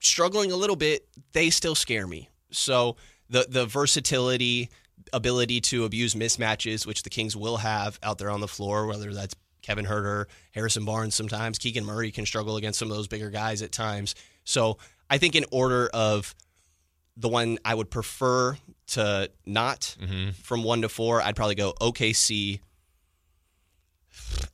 [0.00, 2.28] struggling a little bit, they still scare me.
[2.50, 2.96] So
[3.30, 4.68] the the versatility,
[5.12, 9.12] ability to abuse mismatches, which the Kings will have out there on the floor, whether
[9.14, 11.58] that's Kevin Huerter, Harrison Barnes sometimes.
[11.58, 14.14] Keegan Murray can struggle against some of those bigger guys at times.
[14.44, 14.78] So
[15.12, 16.34] I think in order of
[17.18, 18.56] the one I would prefer
[18.88, 20.30] to not Mm-hmm.
[20.42, 22.60] from one to four, I'd probably go OKC.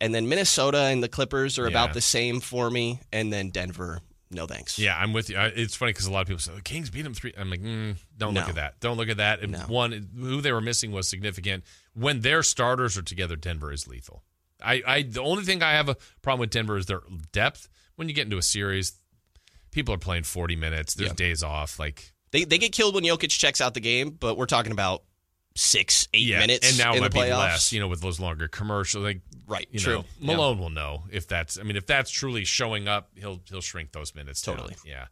[0.01, 1.68] And then Minnesota and the Clippers are Yeah.
[1.68, 3.01] about the same for me.
[3.12, 4.79] And then Denver, no thanks.
[4.79, 5.37] Yeah, I'm with you.
[5.38, 7.33] It's funny because a lot of people say the Kings beat them three.
[7.38, 8.81] I'm like, mm, don't look at that.
[8.81, 9.40] Don't look at that.
[9.40, 9.59] And No.
[9.61, 11.64] One, who they were missing was significant.
[11.94, 14.23] When their starters are together, Denver is lethal.
[14.62, 17.68] I, I, the only thing I have a problem with Denver is their depth.
[17.97, 18.92] When you get into a series,
[19.70, 20.94] people are playing 40 minutes.
[20.94, 21.14] There's Yeah.
[21.14, 21.78] days off.
[21.78, 25.02] Like, They, they get killed when Jokic checks out the game, but we're talking about
[25.57, 27.72] six, eight yeah, minutes and now in it the might be less.
[27.72, 29.02] You know, with those longer commercials.
[29.04, 29.94] Like, Right, You true.
[29.94, 30.26] know, Yeah.
[30.37, 31.59] Malone will know if that's.
[31.59, 34.42] I mean, if that's truly showing up, he'll he'll shrink those minutes.
[34.42, 34.57] down.
[34.59, 34.76] Totally.
[34.85, 35.07] Yeah.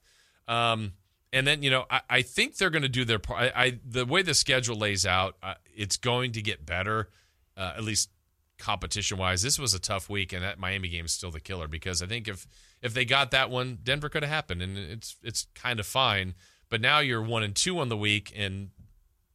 [0.46, 0.92] Um,
[1.32, 3.52] and then you know, I, I think they're going to do their part.
[3.56, 7.08] I, I the way the schedule lays out, uh, it's going to get better,
[7.56, 8.10] uh, at least
[8.58, 9.42] competition wise.
[9.42, 12.06] This was a tough week, and that Miami game is still the killer because I
[12.06, 12.46] think if
[12.82, 16.34] if they got that one, Denver could have happened, and it's it's kind of fine.
[16.68, 18.70] But now you're one and two on the week, and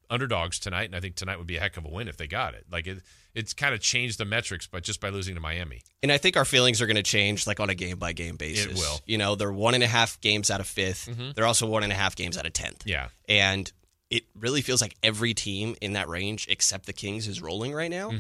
[0.10, 2.28] underdogs tonight, and I think tonight would be a heck of a win if they
[2.28, 2.66] got it.
[2.70, 3.02] Like it,
[3.34, 5.82] it's kind of changed the metrics, but just by losing to Miami.
[6.04, 8.36] And I think our feelings are going to change like on a game by game
[8.36, 8.66] basis.
[8.66, 8.84] It will.
[8.84, 9.12] Mm-hmm.
[9.12, 11.92] You know, they're one and a half games out of 5th They're also one and
[11.92, 12.82] a half games out of 10th.
[12.86, 13.08] Yeah.
[13.30, 13.72] And
[14.10, 17.90] it really feels like every team in that range except the Kings is rolling right
[17.90, 18.12] now.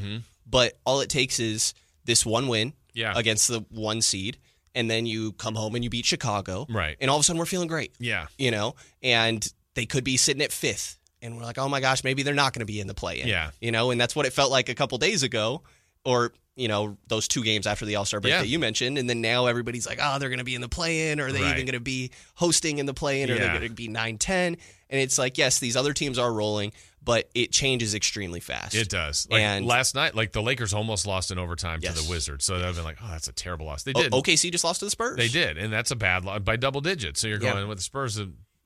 [0.45, 1.73] But all it takes is
[2.06, 2.73] this one win.
[2.93, 3.13] Yeah.
[3.15, 4.38] against the one seed.
[4.75, 6.65] And then you come home and you beat Chicago.
[6.69, 6.97] Right.
[6.99, 7.93] And all of a sudden we're feeling great.
[7.99, 8.27] Yeah.
[8.38, 10.97] You know, and they could be sitting at fifth.
[11.21, 13.21] And we're like, oh my gosh, maybe they're not going to be in the play
[13.21, 13.30] in.
[13.30, 13.51] Yeah.
[13.62, 15.62] You know, and that's what it felt like a couple days ago.
[16.04, 18.41] Or, you know, those two games after the All Star break Yeah.
[18.41, 18.97] that you mentioned.
[18.97, 21.21] And then now everybody's like, oh, they're going to be in the play in.
[21.21, 21.51] Or are they Right.
[21.54, 23.30] even going to be hosting in the play in?
[23.32, 23.39] Or Yeah.
[23.39, 24.58] they're going to be 9 10.
[24.89, 28.75] And it's like, yes, these other teams are rolling, but it changes extremely fast.
[28.75, 29.27] It does.
[29.29, 32.45] Like And- last night, like the Lakers almost lost in overtime to the Wizards.
[32.45, 33.83] So they've been like, oh, that's a terrible loss.
[33.83, 34.11] They O- did.
[34.11, 35.17] OKC just lost to the Spurs.
[35.17, 37.19] They did, and that's a bad loss by double digits.
[37.21, 37.53] So you're Yeah.
[37.53, 38.19] going with the Spurs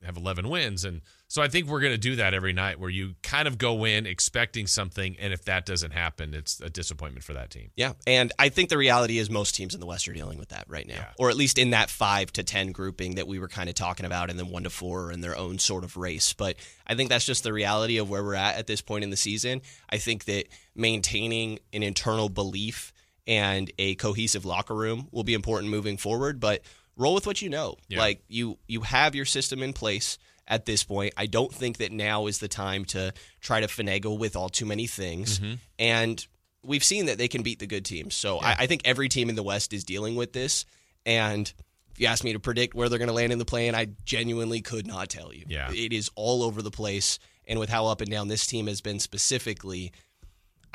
[0.06, 2.90] have 11 wins, and so I think we're going to do that every night, where
[2.90, 7.24] you kind of go in expecting something, and if that doesn't happen, it's a disappointment
[7.24, 7.72] for that team.
[7.76, 10.50] Yeah, and I think the reality is most teams in the West are dealing with
[10.50, 11.12] that right now, Yeah.
[11.18, 14.06] or at least in that five to ten grouping that we were kind of talking
[14.06, 16.34] about, and then one to four in their own sort of race.
[16.34, 16.56] But
[16.88, 19.18] I think that's just the reality of where we're at at this point in the
[19.18, 19.62] season.
[19.90, 22.94] I think that maintaining an internal belief
[23.28, 26.40] and a cohesive locker room will be important moving forward.
[26.40, 26.62] But
[26.98, 27.76] roll with what you know.
[27.88, 28.00] Yeah.
[28.00, 31.14] Like you, you have your system in place at this point.
[31.18, 34.66] I don't think that now is the time to try to finagle with all too
[34.66, 35.40] many things.
[35.40, 35.54] Mm-hmm.
[35.80, 36.28] And
[36.64, 38.16] we've seen that they can beat the good teams.
[38.16, 40.66] So I, I think every team in the West is dealing with this.
[41.06, 41.52] And
[41.92, 43.76] if you ask me to predict where they're going to land in the play, and
[43.76, 45.46] I genuinely could not tell you.
[45.48, 45.72] Yeah.
[45.72, 47.20] It is all over the place.
[47.48, 49.92] And with how up and down this team has been specifically,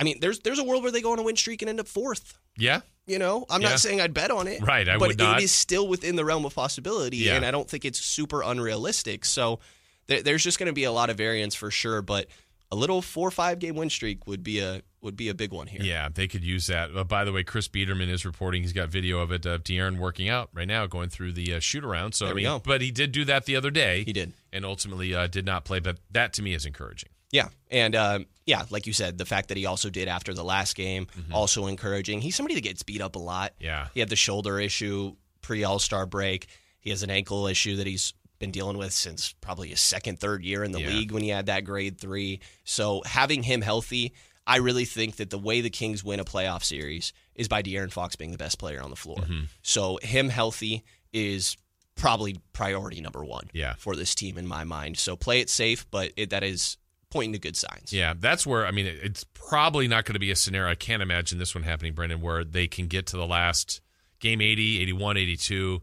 [0.01, 1.79] I mean, there's there's a world where they go on a win streak and end
[1.81, 2.39] up fourth.
[2.59, 3.71] Yeah, You know, I'm Yeah.
[3.71, 4.61] not saying I'd bet on it.
[4.63, 5.41] Right, I but would not.
[5.41, 7.37] it is still within the realm of possibility, Yeah.
[7.37, 9.25] and I don't think it's super unrealistic.
[9.25, 9.61] So
[10.09, 12.03] there, there's just going to be a lot of variance for sure.
[12.03, 12.27] But
[12.73, 15.51] a little four or five game win streak would be a would be a big
[15.51, 15.81] one here.
[15.83, 16.95] yeah, they could use that.
[16.95, 19.97] Uh, by the way, Chris Biderman is reporting he's got video of it of De'Aaron
[19.99, 22.15] working out right now, going through the uh, shoot around.
[22.15, 22.59] So There I mean, go.
[22.63, 24.05] but he did do that the other day.
[24.05, 24.35] He did.
[24.53, 25.81] and ultimately uh, did not play.
[25.81, 27.09] But that to me is encouraging.
[27.33, 30.43] Yeah, and um, yeah, like you said, the fact that he also did after the
[30.45, 32.21] last game also encouraging.
[32.21, 33.53] He's somebody that gets beat up a lot.
[33.55, 33.65] Mm-hmm.
[33.65, 33.89] Yeah.
[33.95, 36.49] he had the shoulder issue pre All Star break.
[36.81, 40.43] He has an ankle issue that he's been dealing with since probably his second, third
[40.45, 40.89] year in the Yeah.
[40.89, 42.41] league when he had that grade three.
[42.65, 44.15] So having him healthy,
[44.47, 47.93] I really think that the way the Kings win a playoff series is by De'Aaron
[47.93, 49.19] Fox being the best player on the floor.
[49.19, 49.45] Mm-hmm.
[49.63, 51.57] So him healthy is
[51.97, 53.75] probably priority number one Yeah.
[53.75, 54.97] for this team in my mind.
[54.99, 56.79] So play it safe, but it, that is
[57.11, 57.93] pointing to good signs.
[57.93, 60.71] Yeah, that's where I mean it's probably not going to be a scenario.
[60.71, 63.81] I can't imagine this one happening, Brenden, where they can get to the last
[64.21, 65.83] game 80, 81, 82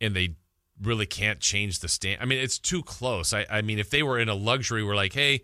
[0.00, 0.36] and they
[0.82, 2.20] really can't change the stand.
[2.20, 3.32] I mean, it's too close.
[3.32, 5.42] I, I mean, if they were in a luxury, we're like, hey,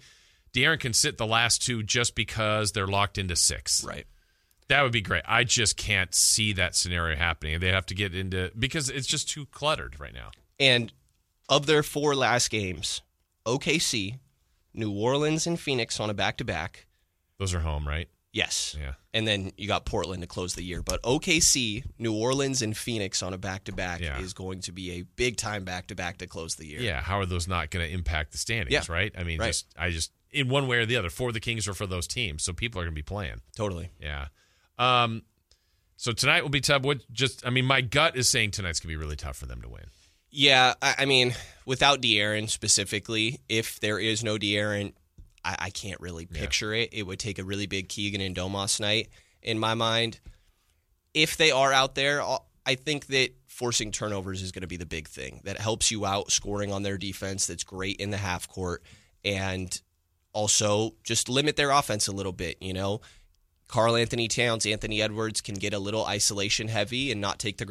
[0.53, 3.85] De'Aaron can sit the last two just because they're locked into six.
[3.85, 4.07] Right.
[4.69, 5.23] That would be great.
[5.27, 7.61] I just can't see that scenario happening.
[7.61, 10.31] They have to get into because it's just too cluttered right now.
[10.61, 10.93] And
[11.49, 13.03] of their four last games,
[13.47, 14.19] OKC,
[14.75, 16.87] New Orleans, and Phoenix on a back to back.
[17.39, 18.09] Those are home, right?
[18.33, 18.75] Yes.
[18.81, 18.95] Yeah.
[19.13, 20.81] And then you got Portland to close the year.
[20.83, 24.19] But OKC, New Orleans, and Phoenix on a back to back Yeah.
[24.21, 26.81] is going to be a big time back to back to close the year.
[26.81, 28.85] Yeah, how are those not going to impact the standings, Yeah.
[28.95, 29.13] right?
[29.19, 29.49] I mean, Right.
[29.49, 32.07] just I just in one way or the other for the Kings or for those
[32.07, 33.43] teams, so people are going to be playing.
[33.55, 33.91] Totally.
[34.01, 34.29] Yeah.
[34.79, 35.25] Um
[35.99, 36.83] so tonight will be tough.
[36.83, 39.45] What just I mean, my gut is saying tonight's going to be really tough for
[39.47, 39.85] them to win.
[40.33, 40.75] Yeah.
[40.83, 41.35] I, I mean,
[41.67, 44.95] without De'Aaron specifically, if there is no De'Aaron,
[45.45, 46.89] I, I can't really picture it.
[46.93, 49.09] It would take a really big Keegan and Domas night
[49.43, 50.19] in my mind.
[51.15, 54.79] if they are out there, uh, I'll- think that forcing turnovers is going to be
[54.79, 57.47] the big thing that helps you out scoring on their defense.
[57.47, 58.83] That's great in the half court,
[59.25, 59.79] and
[60.33, 62.57] also just limit their offense a little bit.
[62.63, 63.01] You know,
[63.69, 67.67] Karl Anthony Towns, Anthony Edwards can get a little isolation heavy and not take the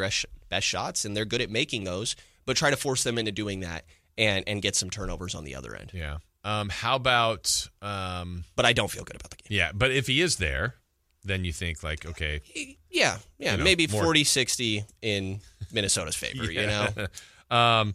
[0.49, 2.15] best shots, and they're good at making those.
[2.51, 3.85] But try to force them into doing that
[4.17, 5.91] and and get some turnovers on the other end.
[5.93, 6.17] Yeah.
[6.43, 9.57] Um, how about um, But I don't feel good about the game.
[9.57, 9.71] yeah?
[9.73, 10.75] But if he is there,
[11.23, 12.41] then you think like, okay,
[12.89, 15.39] Yeah, yeah, You know, maybe more- 40-60 in
[15.71, 16.51] Minnesota's favor.
[16.51, 16.87] You know,
[17.55, 17.93] um,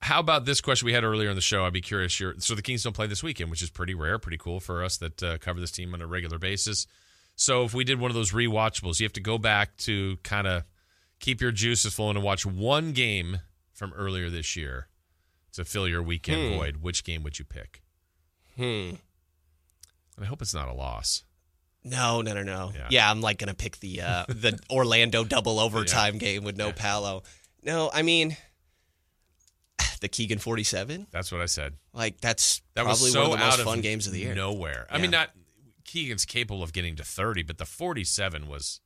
[0.00, 1.64] how about this question we had earlier in the show?
[1.64, 2.20] I'd be curious.
[2.20, 4.84] Your, so the Kings don't play this weekend, which is pretty rare, pretty cool for
[4.84, 6.86] us that uh, cover this team on a regular basis.
[7.34, 10.46] So if we did one of those rewatchables, you have to go back to kind
[10.46, 10.62] of
[11.20, 13.38] keep your juices flowing and watch one game
[13.78, 14.88] from earlier this year
[15.52, 16.78] to fill your weekend void.
[16.78, 17.80] Which game would you pick?
[18.56, 18.62] hmm.
[20.16, 21.22] And I hope it's not a loss.
[21.84, 22.72] No, no, no, no.
[22.74, 22.88] Yeah.
[22.90, 26.72] Yeah, I'm like gonna pick the uh, the Orlando double overtime game with no Yeah.
[26.76, 27.22] Palo.
[27.62, 28.36] No, I mean
[30.00, 31.06] the Keegan 47.
[31.12, 31.74] That's what I said.
[31.92, 34.34] Like that's That probably was so one of the most fun games of the year.
[34.34, 34.88] Nowhere.
[34.90, 35.30] I mean, not
[35.84, 38.80] Keegan's capable of getting to 30, but the 47 was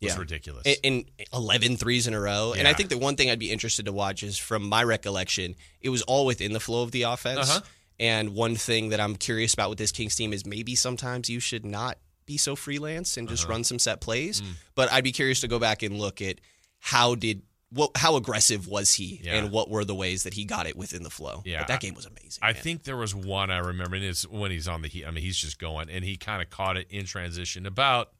[0.00, 0.18] was Yeah.
[0.18, 0.62] ridiculous.
[0.66, 2.54] in, in 11 threes in a row.
[2.56, 5.54] And I think the one thing I'd be interested to watch is from my recollection,
[5.80, 7.50] it was all within the flow of the offense.
[7.50, 7.60] Uh-huh.
[7.98, 11.38] And one thing that I'm curious about with this Kings team is maybe sometimes you
[11.40, 13.36] should not be so freelance and Uh-huh.
[13.36, 14.40] just run some set plays.
[14.40, 14.52] Mm.
[14.74, 16.40] But I'd be curious to go back and look at
[16.78, 19.34] how did what how aggressive was he Yeah.
[19.36, 21.42] and what were the ways that he got it within the flow.
[21.44, 22.40] Yeah, But that game was amazing.
[22.42, 22.62] I man.
[22.62, 25.04] think there was one I remember, and it's when he's on the heat.
[25.06, 28.10] I mean, he's just going, and he kind of caught it in transition about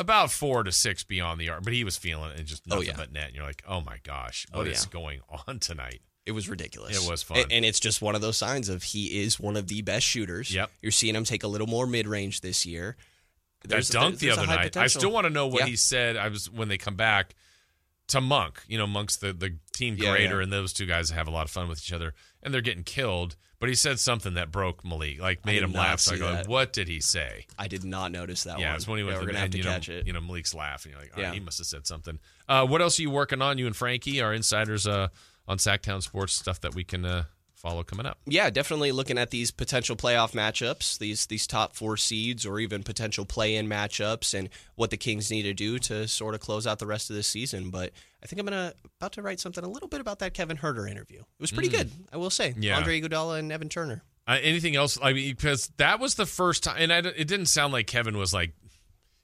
[0.00, 2.76] about four to six beyond the arc, but he was feeling it and just Oh,
[2.76, 2.96] nothing yeah.
[2.96, 3.26] but net.
[3.28, 4.92] And you're like, oh my gosh, Oh, what is yeah.
[4.92, 6.00] going on tonight?
[6.26, 7.02] It was ridiculous.
[7.04, 7.38] It was fun.
[7.38, 10.06] A- And, it's just one of those signs of he is one of the best
[10.06, 10.52] shooters.
[10.54, 10.70] Yep.
[10.82, 12.96] You're seeing him take a little more mid range this year.
[13.68, 14.76] That dunk the other night.
[14.76, 15.66] I still want to know what Yeah.
[15.66, 16.16] he said.
[16.16, 17.34] I was when they come back
[18.08, 18.62] to Monk.
[18.68, 20.42] You know, Monk's the the team Yeah, creator, yeah.
[20.44, 22.84] and those two guys have a lot of fun with each other, and they're getting
[22.84, 23.36] killed.
[23.60, 26.00] But he said something that broke Malik, like made him laugh.
[26.00, 27.44] So I go, what did he say?
[27.58, 28.76] I did not notice that yeah, one.
[28.76, 29.88] it's when he went yeah, to we're the gonna have and, to you know, catch
[29.90, 30.06] it.
[30.06, 30.92] You know, Malik's laughing.
[30.92, 31.32] You're like, oh, Yeah.
[31.34, 32.18] he must have said something.
[32.48, 33.58] Uh, what else are you working on?
[33.58, 35.08] You and Frankie, our insiders uh,
[35.46, 37.24] on Sactown Sports, stuff that we can uh,
[37.60, 38.18] follow coming up.
[38.26, 42.82] yeah, definitely looking at these potential playoff matchups, these these top four seeds, or even
[42.82, 46.78] potential play-in matchups, and what the Kings need to do to sort of close out
[46.78, 47.70] the rest of this season.
[47.70, 47.92] But
[48.22, 50.90] I think I'm gonna about to write something a little bit about that Kevin Huerter
[50.90, 51.20] interview.
[51.20, 52.52] It was pretty good, I will say.
[52.52, 52.64] Mm.
[52.64, 52.76] Yeah.
[52.76, 54.02] Andre Iguodala and Evan Turner.
[54.26, 54.98] Uh, anything else?
[55.02, 58.16] I mean, because that was the first time, and I, it didn't sound like Kevin
[58.16, 58.52] was like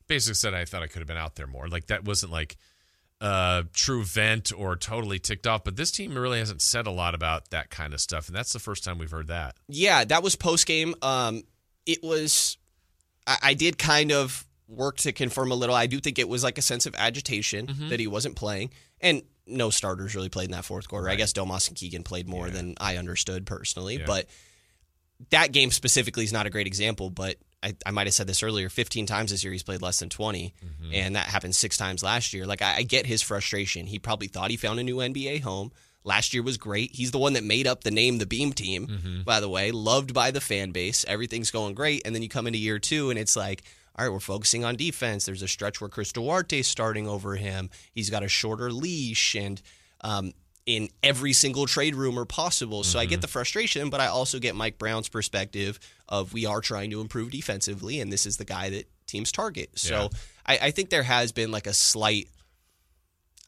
[0.09, 1.68] basically said I thought I could have been out there more.
[1.68, 2.57] Like that wasn't like
[3.20, 5.64] uh true vent or totally ticked off.
[5.64, 8.52] But this team really hasn't said a lot about that kind of stuff, and that's
[8.52, 9.57] the first time we've heard that.
[9.68, 10.94] Yeah, that was post game.
[11.02, 11.42] Um,
[11.87, 12.59] it was.
[13.26, 15.74] I, I did kind of work to confirm a little.
[15.74, 17.88] I do think it was like a sense of agitation Mm-hmm.
[17.88, 21.09] that he wasn't playing, and no starters really played in that fourth quarter.
[21.09, 24.05] I guess Domas and Keegan played more than I understood personally, Yeah.
[24.07, 24.26] but
[25.31, 27.09] that game specifically is not a great example.
[27.11, 28.69] But I, I might have said this earlier.
[28.69, 30.95] 15 times this year he's played less than 20, Mm-hmm.
[30.95, 32.47] and that happened six times last year.
[32.47, 33.87] Like I, I get his frustration.
[33.87, 35.73] He probably thought he found a new NBA home.
[36.05, 36.92] Last year was great.
[36.95, 39.23] He's the one that made up the name the Beam Team, Mm-hmm.
[39.23, 41.05] by the way, loved by the fan base.
[41.09, 43.62] Everything's going great, and then you come into year two, and it's like,
[43.99, 45.25] all right, we're focusing on defense.
[45.25, 47.71] There's a stretch where Chris Duarte's starting over him.
[47.92, 49.61] He's got a shorter leash, and
[50.03, 50.33] um,
[50.66, 52.83] in every single trade rumor possible.
[52.83, 53.02] So Mm-hmm.
[53.02, 56.90] I get the frustration, but I also get Mike Brown's perspective of we are trying
[56.90, 59.70] to improve defensively, and this is the guy that teams target.
[59.79, 60.09] So Yeah.
[60.44, 62.29] I, I think there has been like a slight,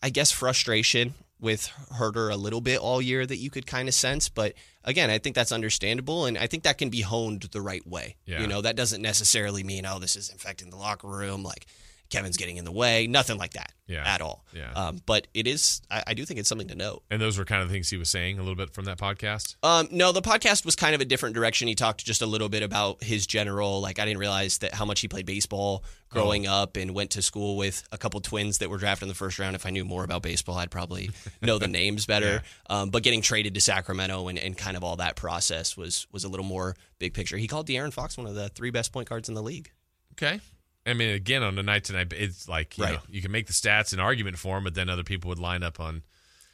[0.03, 3.95] I guess, frustration with Huerter a little bit all year that you could kind of
[3.95, 4.29] sense.
[4.29, 4.55] But
[4.85, 8.17] again, I think that's understandable, and I think that can be honed the right way.
[8.27, 8.41] Yeah.
[8.41, 11.67] You know, that doesn't necessarily mean oh this is infecting the locker room, like
[12.11, 14.03] Kevin's getting in the way, nothing like that Yeah.
[14.07, 14.45] at all.
[14.55, 14.73] Yeah.
[14.73, 17.03] Um, but it is, I, I do think it's something to note.
[17.11, 18.97] And those were kind of the things he was saying a little bit from that
[18.99, 19.57] podcast.
[19.63, 21.69] Um, no, the podcast was kind of a different direction.
[21.69, 24.87] He talked just a little bit about his general, like I didn't realize that how
[24.87, 26.53] much he played baseball growing Oh.
[26.55, 29.39] up and went to school with a couple twins that were drafted in the first
[29.39, 29.55] round.
[29.55, 31.11] If I knew more about baseball, I'd probably
[31.43, 32.43] know the names better.
[32.71, 36.25] Um, but getting traded to Sacramento and, and kind of all that process was was
[36.25, 37.37] a little more big picture.
[37.37, 39.71] He called De'Aaron Fox one of the three best point guards in the league.
[40.15, 40.41] Okay.
[40.89, 42.95] I mean, again, on a night to night, it's like you Right.
[42.95, 45.39] know, you can make the stats an argument for him, but then other people would
[45.39, 46.03] line up on.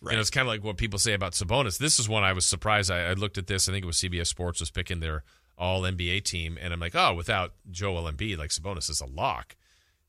[0.03, 1.79] You know, it's kind of like what people say about Sabonis.
[1.79, 2.91] This is one I was surprised.
[2.91, 3.69] I, I looked at this.
[3.71, 5.25] I think it was CBS Sports was picking their
[5.57, 9.57] All NBA team, and I'm like, oh, without Joel Embiid, like Sabonis is a lock.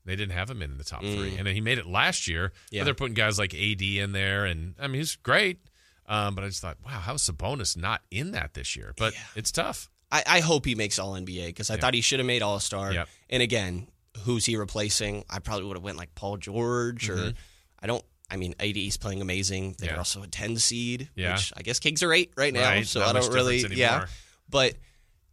[0.04, 2.48] They didn't have him in the top three, and then he made it last year.
[2.48, 2.52] Mm.
[2.70, 2.80] Yeah.
[2.80, 5.60] But they're putting guys like AD in there, and I mean, he's great.
[6.08, 8.92] Um, but I just thought, wow, how is Sabonis not in that this year?
[8.98, 9.88] But it's tough.
[10.12, 12.60] I, I hope he makes All NBA because I thought he should have made All
[12.60, 12.92] Star.
[12.92, 13.08] Yep.
[13.30, 13.88] And again,
[14.24, 17.32] who's he replacing, I probably would have went like Paul George or
[17.80, 18.04] I don't.
[18.28, 19.76] I mean, AD's playing amazing.
[19.78, 19.94] They're Mm-hmm.
[19.94, 19.98] Yeah.
[19.98, 21.34] also a ten seed, Yeah.
[21.34, 22.62] which I guess Kings are eight right now.
[22.68, 24.06] Right, So not I don't really, yeah.
[24.48, 24.74] But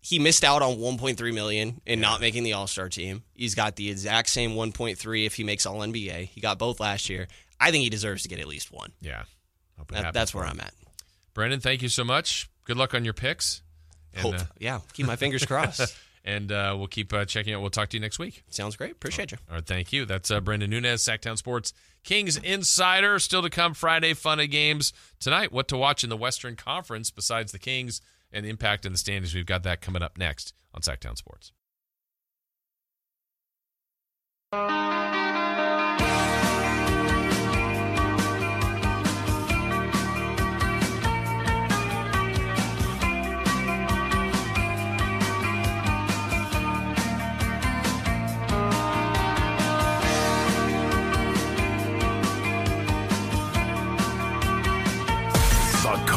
[0.02, 3.24] he missed out on 1.3 million in not making the All Star team.
[3.34, 6.26] He's got the exact same 1.3 if he makes All NBA.
[6.28, 7.28] He got both last year.
[7.60, 8.92] I think he deserves to get at least one.
[9.02, 9.24] Yeah.
[9.90, 10.46] That, that's where.
[10.46, 10.74] I'm at.
[11.34, 12.50] Brenden, thank you so much.
[12.66, 13.62] Good luck on your picks.
[14.14, 14.82] And, Hope, uh, yeah.
[14.94, 15.96] Keep my fingers crossed.
[16.26, 17.60] And uh, we'll keep uh, checking out.
[17.60, 18.44] We'll talk to you next week.
[18.50, 18.94] Sounds great.
[18.94, 19.38] Appreciate you.
[19.50, 20.06] All right, thank you.
[20.06, 23.20] That's uh, Brenden Nunes, Sactown Sports Kings Insider.
[23.20, 25.52] Still to come Friday, fun of games tonight.
[25.52, 28.00] What to watch in the Western Conference besides the Kings
[28.32, 29.36] and the impact in the standings.
[29.36, 31.52] We've got that coming up next on Sactown Sports.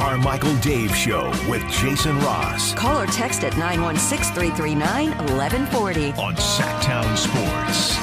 [0.07, 6.13] Carmichael Dave Show with Jason Ross Call or text at 916 339 1140.
[6.13, 7.97] on Sactown Sports.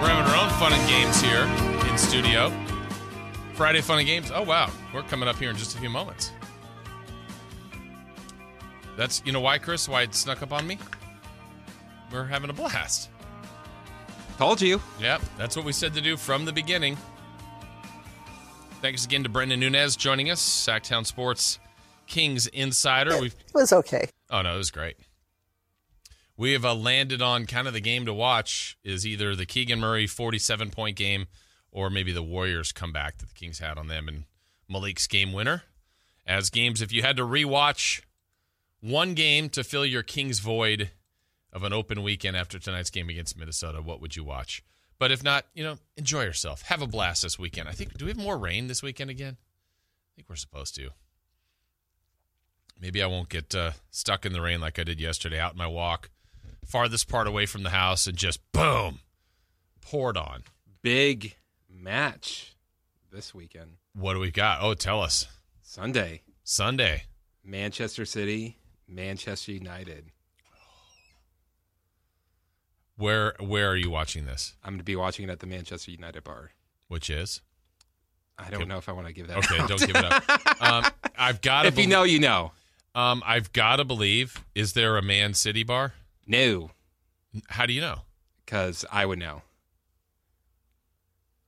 [0.00, 1.44] We're having our own fun and games here
[1.88, 2.52] in studio.
[3.54, 4.32] Friday fun and games.
[4.34, 6.32] Oh wow, we're coming up here in just a few moments.
[8.96, 9.88] That's you know why, Chris?
[9.88, 10.78] Why it snuck up on me?
[12.12, 13.08] We're having a blast.
[14.38, 14.80] Told you.
[15.00, 16.96] Yep, that's what we said to do from the beginning.
[18.80, 21.58] Thanks again to Brenden Nunes joining us, Sactown Sports
[22.06, 23.18] Kings Insider.
[23.20, 24.08] We've It was okay.
[24.30, 24.96] Oh no, it was great.
[26.36, 29.78] We have uh, landed on kind of the game to watch is either the Keegan
[29.78, 31.26] Murray 47 point game
[31.70, 34.24] or maybe the Warriors comeback that the Kings had on them and
[34.68, 35.62] Malik's game winner.
[36.26, 38.02] As games, if you had to rewatch
[38.82, 40.90] one game to fill your Kings void
[41.52, 44.62] of an open weekend after tonight's game against Minnesota, what would you watch?
[44.98, 46.62] But if not, you know, enjoy yourself.
[46.62, 47.68] Have a blast this weekend.
[47.68, 49.36] I think, do we have more rain this weekend again?
[49.38, 50.90] I think we're supposed to.
[52.80, 55.58] Maybe I won't get uh, stuck in the rain like I did yesterday out in
[55.58, 56.10] my walk,
[56.64, 59.00] farthest part away from the house, and just boom,
[59.80, 60.42] poured on.
[60.82, 61.36] Big
[61.70, 62.56] match
[63.12, 63.76] this weekend.
[63.94, 64.58] What do we got?
[64.62, 65.26] Oh, tell us.
[65.62, 66.22] Sunday.
[66.42, 67.04] Sunday.
[67.44, 68.56] Manchester City,
[68.88, 70.06] Manchester United.
[72.96, 74.54] Where where are you watching this?
[74.62, 76.50] I'm going to be watching it at the Manchester United bar.
[76.88, 77.40] Which is
[78.38, 79.38] I don't know if I want to give that.
[79.38, 79.58] okay.
[79.58, 79.68] out.
[79.68, 80.24] Don't give it up.
[80.62, 80.84] Um,
[81.18, 81.68] I've got to.
[81.68, 82.52] if you know, you know.
[82.94, 84.44] um, I've got to believe.
[84.54, 85.92] Is there a Man City bar?
[86.24, 86.70] No,
[87.48, 88.02] How do you know?
[88.44, 89.42] because I would know.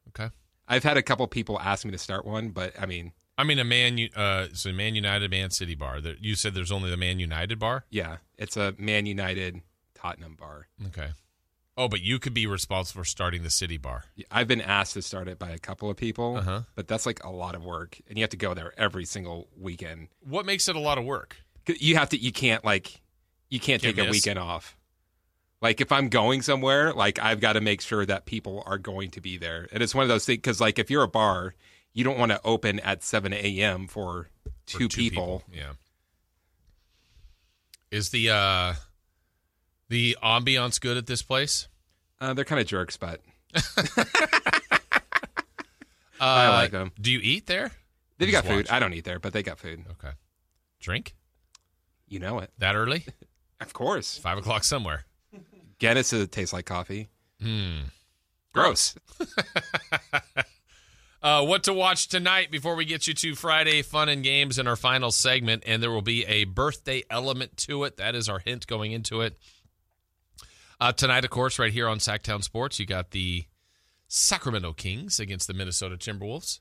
[0.08, 0.30] Okay.
[0.66, 3.58] I've had a couple people ask me to start one, but I mean, I mean
[3.58, 3.98] a Man.
[4.14, 5.98] Uh, so Man United, Man City bar.
[6.20, 7.84] You said there's only the Man United bar.
[7.90, 9.60] yeah, it's a Man United
[9.94, 10.68] Tottenham bar.
[10.86, 11.08] Okay.
[11.76, 14.04] Oh, but you could be responsible for starting the City bar.
[14.30, 16.60] I've been asked to start it by a couple of people, Uh-huh.
[16.76, 19.48] but that's like a lot of work, and you have to go there every single
[19.58, 20.06] weekend.
[20.20, 21.36] What makes it a lot of work?
[21.66, 22.16] You have to.
[22.16, 23.00] You can't like.
[23.50, 24.76] You can't, Can't take a weekend off.
[25.60, 29.10] Like if I'm going somewhere, like I've got to make sure that people are going
[29.12, 31.54] to be there, and it's one of those things because like if you're a bar,
[31.94, 33.87] you don't want to open at 7 a.m.
[33.87, 34.28] for
[34.66, 35.42] For two, people.
[35.52, 35.72] Yeah.
[37.90, 38.74] Is the uh
[39.88, 41.68] the ambiance good at this place?
[42.20, 43.20] Uh, they're kind of jerks, but
[46.20, 46.92] Uh, I like them.
[47.00, 47.72] Do you eat there?
[48.18, 48.66] they've got food.
[48.68, 48.70] watch?
[48.72, 49.85] I don't eat there, but they got food.
[49.92, 50.12] Okay.
[50.80, 51.14] Drink
[52.09, 53.04] You know it, that early?
[53.61, 54.16] of course.
[54.18, 55.04] Five o'clock somewhere.
[55.78, 57.09] Guinness tastes like coffee.
[57.42, 57.80] Hmm.
[58.52, 58.94] Gross.
[61.24, 64.68] Uh, what to watch tonight before we get you to Friday fun and games in
[64.68, 67.96] our final segment, and there will be a birthday element to it.
[67.96, 69.38] That is our hint going into it.
[70.78, 73.46] Uh, tonight, of course, right here on Sactown Sports, you got the
[74.06, 76.60] Sacramento Kings against the Minnesota Timberwolves.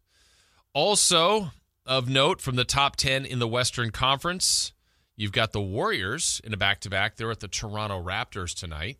[0.73, 1.51] Also
[1.85, 4.71] of note from the top ten in the Western Conference,
[5.17, 7.17] you've got the Warriors in a back-to-back.
[7.17, 8.97] They're at the Toronto Raptors tonight.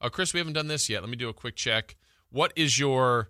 [0.00, 1.02] Uh, Chris, we haven't done this yet.
[1.02, 1.94] Let me do a quick check.
[2.30, 3.28] What is your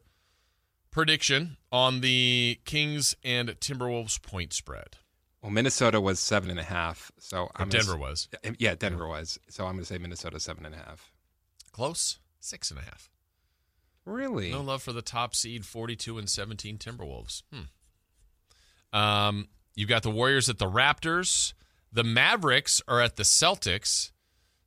[0.93, 4.99] prediction on the Kings and Timberwolves point spread.
[5.43, 8.29] Well, Minnesota was seven and a half, so I'm gonna Denver was
[8.59, 9.41] Yeah, Denver was.
[9.49, 11.11] So I'm going to say Minnesota seven and a half.
[11.73, 13.11] close, six and a half.
[14.05, 14.53] Really?
[14.53, 17.43] No love for the top seed, forty-two and seventeen Timberwolves.
[17.53, 18.97] Hmm.
[18.97, 21.55] Um, you've got the Warriors at the Raptors.
[21.93, 24.13] The Mavericks are at the Celtics.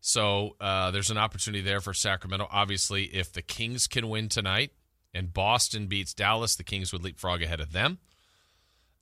[0.01, 2.47] So uh, there's an opportunity there for Sacramento.
[2.51, 4.71] Obviously, if the Kings can win tonight
[5.15, 7.97] and Boston beats Dallas, the Kings would leapfrog ahead of them.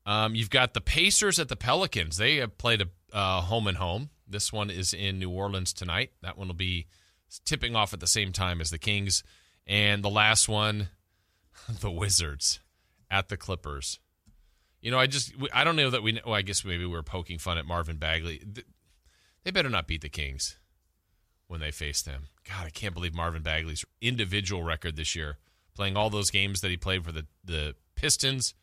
[0.06, 2.18] Um, you've got the Pacers at the Pelicans.
[2.18, 4.10] They have played a uh, home and home.
[4.28, 6.12] This one is in New Orleans tonight.
[6.22, 6.88] That one will be
[7.46, 9.24] tipping off at the same time as the Kings.
[9.66, 10.90] And the last one,
[11.82, 12.60] the Wizards
[13.10, 14.00] at the Clippers.
[14.82, 16.20] You know, I just I don't know that we.
[16.26, 18.44] Well, I guess maybe we are poking fun at Marvin Bagley.
[19.44, 20.58] They better not beat the Kings
[21.48, 22.28] when they face them.
[22.50, 25.38] God, I can't believe Marvin Bagley's individual record this year,
[25.76, 28.54] playing all those games that he played for the the Pistons,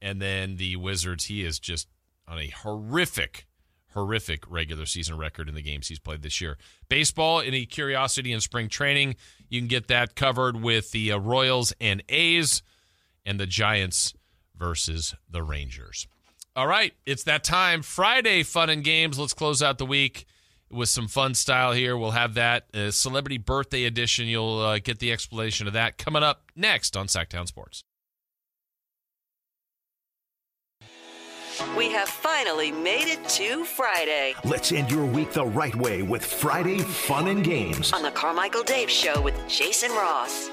[0.00, 1.24] and then the Wizards.
[1.24, 1.88] He is just
[2.28, 3.46] on a horrific,
[3.94, 6.58] horrific regular season record in the games he's played this year.
[6.88, 9.16] Baseball, any curiosity in spring training,
[9.48, 12.62] you can get that covered with the uh, Royals and A's,
[13.24, 14.14] and the Giants
[14.56, 16.06] versus the Rangers.
[16.54, 17.82] All right, it's that time.
[17.82, 19.18] Friday fun and games.
[19.18, 20.26] Let's close out the week
[20.72, 21.96] with some fun style here.
[21.96, 24.26] We'll have that uh, celebrity birthday edition.
[24.26, 27.84] You'll uh, get the explanation of that coming up next on Sactown Sports.
[31.76, 36.24] We have finally made it to Friday Let's end your week the right way with
[36.24, 37.92] Friday Fun and Games.
[37.92, 40.48] on the Carmichael Dave Show with Jason Ross.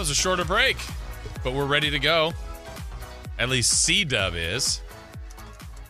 [0.00, 0.78] Was a shorter break,
[1.44, 2.32] but we're ready to go.
[3.38, 4.80] At least C Dub is.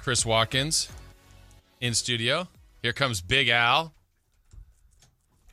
[0.03, 0.89] Chris Watkins
[1.81, 2.49] in studio.
[2.83, 3.93] Here comes Big Al,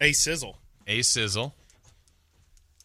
[0.01, 0.57] A sizzle.
[0.87, 1.53] A Sizzle.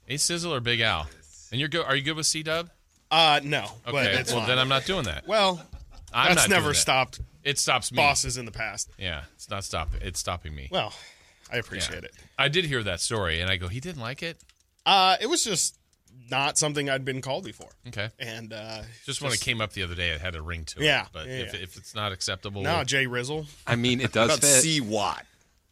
[0.08, 1.06] A Sizzle or Big Al?
[1.50, 1.86] And you're good.
[1.86, 2.68] Are you good with C Dub?
[3.10, 3.64] Uh, no.
[3.88, 3.94] Okay.
[3.94, 4.46] Well, fine.
[4.48, 5.26] then I'm not doing that.
[5.26, 5.58] Well,
[6.12, 6.78] I'm that's not never doing that.
[6.80, 7.96] stopped It stops me.
[7.96, 8.90] bosses in the past.
[8.98, 10.00] Yeah, it's not stopping.
[10.02, 10.68] It's stopping me.
[10.70, 10.92] Well,
[11.50, 12.08] I appreciate Yeah.
[12.08, 12.14] it.
[12.38, 14.36] I did hear that story, and I go, he didn't like it.
[14.86, 15.78] Uh, it was just
[16.30, 17.70] not something I'd been called before.
[17.88, 18.08] Okay.
[18.18, 20.80] And uh, Just when it came up the other day, it had a ring to
[20.80, 20.84] it.
[20.84, 21.60] Yeah, But yeah, if, yeah.
[21.60, 23.46] if it's not acceptable, no, Jay Rizzle.
[23.66, 24.62] I mean, it does about fit.
[24.62, 25.24] C Watt.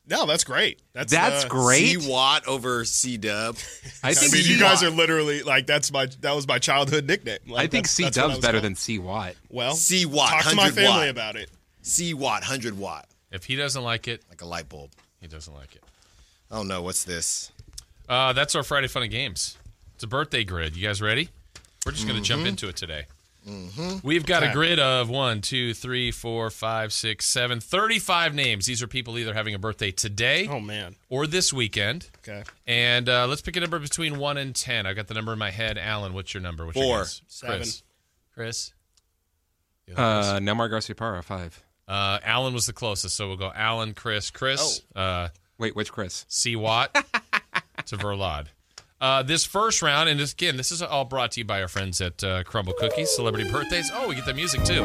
[0.08, 0.80] No, that's great.
[0.92, 2.00] That's That's uh, great.
[2.00, 3.56] C Watt over C Dub.
[4.02, 7.06] I I think mean, you guys are literally like that's my that was my childhood
[7.06, 7.38] nickname.
[7.46, 8.64] Like, I think C that's what I Dub's better called.
[8.64, 9.34] than C Watt.
[9.50, 9.74] well.
[9.74, 10.30] C Watt.
[10.30, 11.08] Talk to my family watt.
[11.08, 11.48] about it.
[11.82, 13.06] C Watt, 100 watt.
[13.30, 14.90] if he doesn't like it, Like a light bulb.
[15.20, 15.82] he doesn't like it.
[16.50, 17.52] Oh no, what's this?
[18.10, 19.56] Uh, that's our Friday Fun and Games.
[19.94, 20.76] It's a birthday grid.
[20.76, 21.28] You guys ready?
[21.86, 22.24] We're just going to Mm-hmm.
[22.42, 23.04] jump into it today.
[24.02, 28.66] We've got a grid of one, two, three, four, five, six, seven, 35 names.
[28.66, 30.96] These are people either having a birthday today Oh man.
[31.08, 32.10] or this weekend.
[32.18, 32.42] Okay.
[32.66, 34.84] And uh, let's pick a number between 1 and 10.
[34.86, 35.78] I've got the number in my head.
[35.78, 36.66] Alan, what's your number?
[36.66, 36.98] What's your Four.
[36.98, 37.22] guess?
[37.28, 37.58] Seven.
[37.60, 37.82] Chris.
[38.34, 38.72] Chris?
[39.96, 41.62] Uh, Nomar Garciaparra, five.
[41.88, 45.00] Uh, Alan was the closest, so we'll go Alan, Chris, Chris, Oh.
[45.00, 46.24] uh, Wait, which Chris?
[46.28, 46.56] C.
[46.56, 46.94] Watt
[47.86, 48.46] to Verlad.
[49.00, 51.68] Uh, this first round, and this, again, this is all brought to you by our
[51.68, 53.90] friends at uh, Crumbl Cookies, Celebrity Birthdays.
[53.94, 54.82] Oh, we get the music too.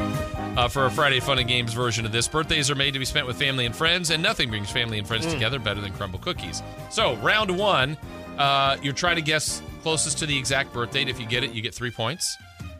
[0.55, 3.03] Uh, for a Friday Fun and Games version of this, birthdays are made to be
[3.03, 6.21] spent with family and friends, and nothing brings family and friends together better than Crumbl
[6.21, 6.63] Cookies.
[6.89, 7.97] So, round one,
[8.37, 11.09] uh, you're trying to guess closest to the exact birth date.
[11.09, 12.37] If you get it, you get three points.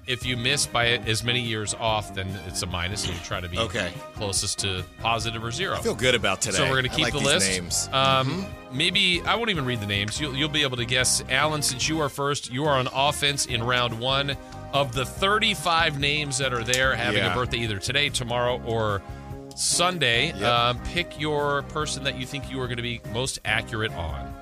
[0.08, 3.41] If you miss by as many years off, then it's a minus, and you try
[3.41, 3.91] to be Okay.
[4.16, 5.76] closest to positive or zero.
[5.78, 6.58] I feel good about today.
[6.58, 7.49] So we're going to keep like the list.
[7.49, 7.89] names.
[7.91, 10.20] Um, Maybe I won't even read the names.
[10.20, 11.24] You'll, you'll be able to guess.
[11.30, 14.36] Alan, since you are first, you are on offense in round one.
[14.74, 19.01] Of the 35 names that are there having a birthday either today, tomorrow, or
[19.56, 20.41] Sunday, Yep.
[20.43, 24.36] uh, pick your person that you think you are going to be most accurate on.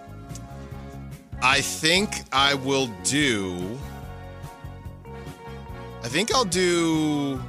[1.44, 3.78] I think I will do.
[6.04, 7.42] I think I'll do.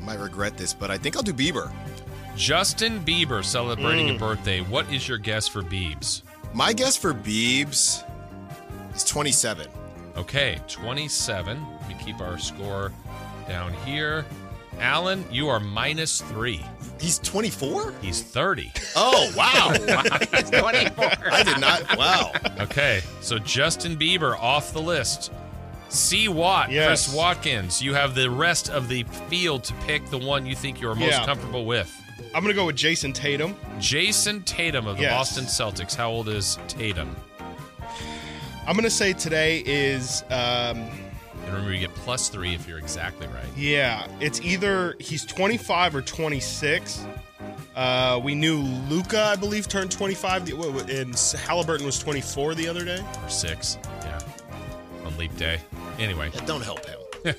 [0.00, 1.70] I might regret this, but I think I'll do Bieber.
[2.36, 4.16] Justin Bieber celebrating Mm.
[4.16, 4.60] a birthday.
[4.60, 6.22] What is your guess for Biebs?
[6.54, 8.04] My guess for Biebs
[8.94, 9.66] is 27.
[10.16, 11.66] Okay, 27.
[11.80, 12.92] Let me keep our score
[13.48, 14.24] down here.
[14.80, 16.64] Alan, you are minus three.
[17.00, 17.92] He's 24?
[18.00, 18.72] He's 30.
[18.94, 19.72] Oh, wow.
[19.76, 21.10] Twenty-four.
[21.32, 21.96] I did not.
[21.98, 22.32] Wow.
[22.60, 25.32] Okay, so Justin Bieber off the list.
[25.88, 26.28] C.
[26.28, 26.86] Watt, Yes.
[27.06, 27.82] Chris Watkins.
[27.82, 31.10] You have the rest of the field to pick the one you think you're most
[31.12, 31.24] Yeah.
[31.24, 31.90] comfortable with.
[32.34, 33.54] I'm gonna go with Jayson Tatum.
[33.80, 35.12] Jayson Tatum of the Yes.
[35.14, 35.94] Boston Celtics.
[35.96, 37.16] How old is Tatum?
[38.66, 40.78] I'm gonna say today is um,
[41.46, 43.46] And remember, you get plus three if you're exactly right.
[43.56, 47.00] yeah, it's either he's 25 or 26.
[47.74, 48.58] Uh, we knew
[48.90, 51.14] Luka, I believe, turned 25, the- wha- wha- and
[51.46, 52.98] Halliburton was 24 the other day.
[53.24, 53.78] Or six.
[54.02, 54.18] Yeah.
[55.06, 55.60] On leap day.
[55.98, 56.98] Anyway, That don't help him.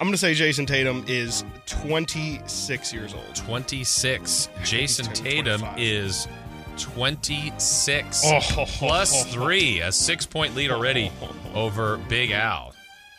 [0.00, 3.34] I'm going to say Jayson Tatum is 26 years old.
[3.34, 4.48] 26.
[4.64, 5.78] Jason He's Tatum 25.
[5.78, 6.28] is
[6.78, 8.40] 26 Oh.
[8.66, 11.12] plus three, a six point lead already
[11.54, 12.74] over Big Al.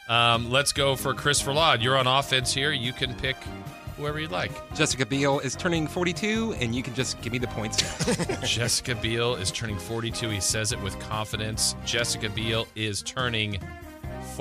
[0.10, 1.82] Um, let's go for Chris Verlod.
[1.82, 2.72] You're on offense here.
[2.72, 3.38] You can pick
[3.98, 4.52] whoever you'd like.
[4.76, 7.82] Jessica Biel is turning 42, and you can just give me the points
[8.18, 8.36] now.
[8.44, 10.30] Jessica Biel is turning 42.
[10.30, 11.76] He says it with confidence.
[11.86, 13.60] Jessica Biel is turning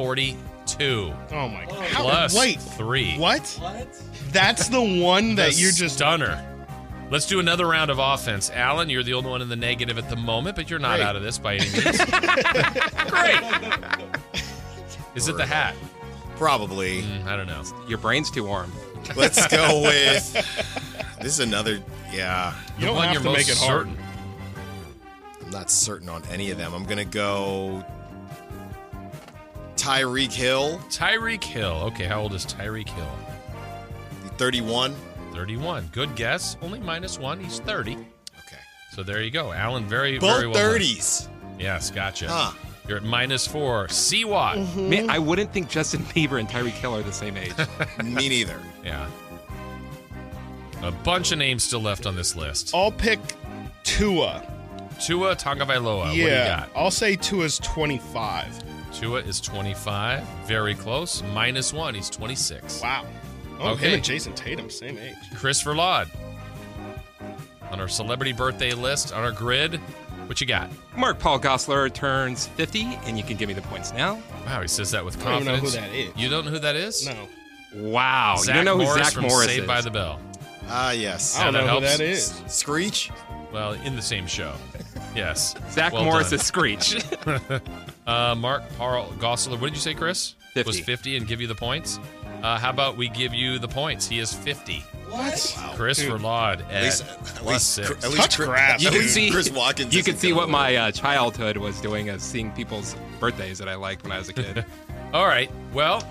[0.04, 1.84] 42 Oh my god.
[1.90, 2.58] How- plus Wait.
[2.58, 3.18] three.
[3.18, 3.42] What?
[3.60, 4.02] What?
[4.32, 6.42] That's the one that The you're just stunner.
[7.10, 8.50] Let's do another round of offense.
[8.50, 11.06] Alan, you're the only one in the negative at the moment, but you're not Great.
[11.06, 11.98] out of this by any means.
[13.10, 13.40] Great.
[15.14, 15.74] Is it the hat?
[16.36, 17.02] Probably.
[17.02, 17.62] Mm, I don't know.
[17.86, 18.72] Your brain's too warm.
[19.16, 20.32] Let's go with.
[21.20, 21.80] This is another.
[22.10, 23.88] Yeah, You don't one have to make it hard.
[25.42, 26.72] I'm not certain on any of them.
[26.72, 27.84] I'm gonna go.
[29.80, 31.72] Tyreek Hill, Tyreek Hill.
[31.86, 33.10] Okay, how old is Tyreek Hill?
[34.36, 34.94] 31.
[35.32, 35.88] 31.
[35.90, 36.58] Good guess.
[36.60, 37.40] Only minus one.
[37.40, 37.92] He's 30.
[37.92, 38.58] Okay.
[38.92, 39.52] So there you go.
[39.52, 40.72] Alan, very, Both very well.
[40.72, 40.80] done.
[40.80, 41.28] 30s.
[41.58, 42.28] Yes, gotcha.
[42.28, 42.52] Huh.
[42.86, 43.88] You're at minus four.
[43.88, 44.58] C-Watt.
[44.58, 44.90] Mm-hmm.
[44.90, 47.54] Man, I wouldn't think Justin Bieber and Tyreek Hill are the same age.
[48.04, 48.60] Me neither.
[48.84, 49.08] Yeah.
[50.82, 52.74] A bunch of names still left on this list.
[52.74, 53.18] I'll pick
[53.84, 54.42] Tua.
[55.00, 55.98] Tua Tagovailoa.
[55.98, 56.60] What do you yeah.
[56.60, 56.70] got?
[56.76, 58.62] I'll say Tua's 25.
[58.92, 60.22] Tua is 25.
[60.46, 61.22] Very close.
[61.34, 61.94] Minus one.
[61.94, 62.82] He's 26.
[62.82, 63.06] Wow.
[63.58, 63.88] Oh, Okay.
[63.88, 65.14] him and Jayson Tatum, same age.
[65.36, 66.08] Chris Verlod.
[67.70, 69.76] On our celebrity birthday list, on our grid,
[70.26, 70.70] what you got?
[70.96, 74.20] Mark Paul Gosselaar turns 50, and you can give me the points now.
[74.46, 75.76] Wow, he says that with confidence.
[75.76, 76.22] I don't even know who that is.
[76.22, 77.06] You don't know who that is?
[77.06, 77.28] No.
[77.76, 78.36] Wow.
[78.38, 79.66] Zach you don't know who Zach from Morris Saved is.
[79.68, 80.18] by the Bell.
[80.68, 81.38] Ah, yes.
[81.38, 81.98] I don't that know who helps.
[81.98, 82.42] that is.
[82.48, 83.10] Screech.
[83.52, 84.52] Well, in the same show.
[85.14, 85.54] Yes.
[85.70, 86.38] Zach Well Morris done.
[86.40, 86.96] is Screech.
[88.06, 90.34] Uh, Mark Paul Gosselaar, what did you say, Chris?
[90.54, 90.68] 50.
[90.68, 92.00] Was 50 and give you the points?
[92.42, 94.08] Uh, how about we give you the points?
[94.08, 94.80] He is 50.
[95.10, 95.56] What?
[95.76, 96.10] Chris Dude.
[96.10, 97.04] Verlaud at, At least,
[97.36, 97.90] at least, six.
[97.90, 99.94] at least Cut Chris, grass, you can see Chris Watkins.
[99.94, 103.68] you can see what gonna my uh, childhood was doing as seeing people's birthdays that
[103.68, 104.64] I liked when I was a kid.
[105.12, 105.50] All right.
[105.72, 106.02] Well,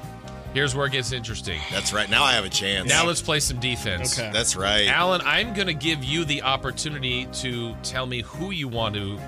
[0.54, 1.60] here's where it gets interesting.
[1.72, 2.10] That's right.
[2.10, 2.90] Now I have a chance.
[2.90, 4.18] Now let's play some defense.
[4.18, 4.32] Okay.
[4.32, 4.88] That's right.
[4.88, 9.20] Alan, I'm going to give you the opportunity to tell me who you want to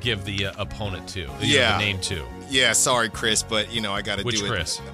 [0.00, 1.28] give the uh, opponent to.
[1.40, 1.78] Yeah.
[1.78, 2.24] the name to.
[2.48, 4.40] Yeah, sorry, Chris, but you know I got to do it.
[4.40, 4.80] Which Chris?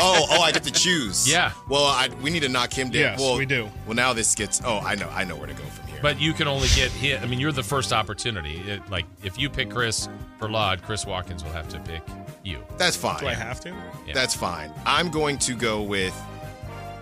[0.00, 1.28] Oh, oh, I get to choose.
[1.30, 1.52] Yeah.
[1.68, 3.00] Well, I, we need to knock him down.
[3.00, 3.68] Yes, well, we do.
[3.84, 4.62] Well, now this gets.
[4.64, 5.08] Oh, I know.
[5.10, 5.98] I know where to go from here.
[6.00, 7.20] But you can only get hit.
[7.20, 8.62] I mean, you're the first opportunity.
[8.66, 10.08] It, like, if you pick Chris
[10.40, 12.02] Verlaud, Chris Watkins will have to pick
[12.44, 12.62] you.
[12.76, 13.20] that's fine.
[13.20, 13.70] Do I have to?
[14.06, 14.14] Yeah.
[14.14, 14.72] That's fine.
[14.86, 16.14] I'm going to go with.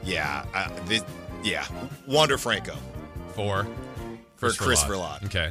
[0.05, 0.45] Yeah.
[0.55, 1.05] Uh, this,
[1.43, 1.67] yeah.
[2.07, 2.77] Wander Franco.
[3.35, 3.67] For?
[4.37, 5.25] For Chris Verlot.
[5.25, 5.51] Okay.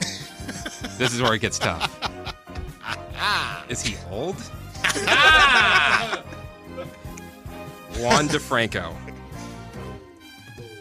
[0.98, 1.90] this is where it gets tough.
[3.68, 4.36] Is he old?
[7.96, 8.94] Juan DeFranco.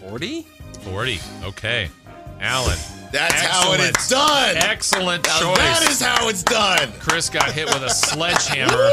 [0.01, 0.41] 40?
[0.81, 1.19] 40.
[1.45, 1.89] Okay.
[2.39, 2.77] Alan.
[3.11, 4.57] That's how it is done.
[4.57, 5.57] Excellent Now choice.
[5.57, 6.91] that is how it's done.
[6.99, 8.89] Chris got hit with a sledgehammer.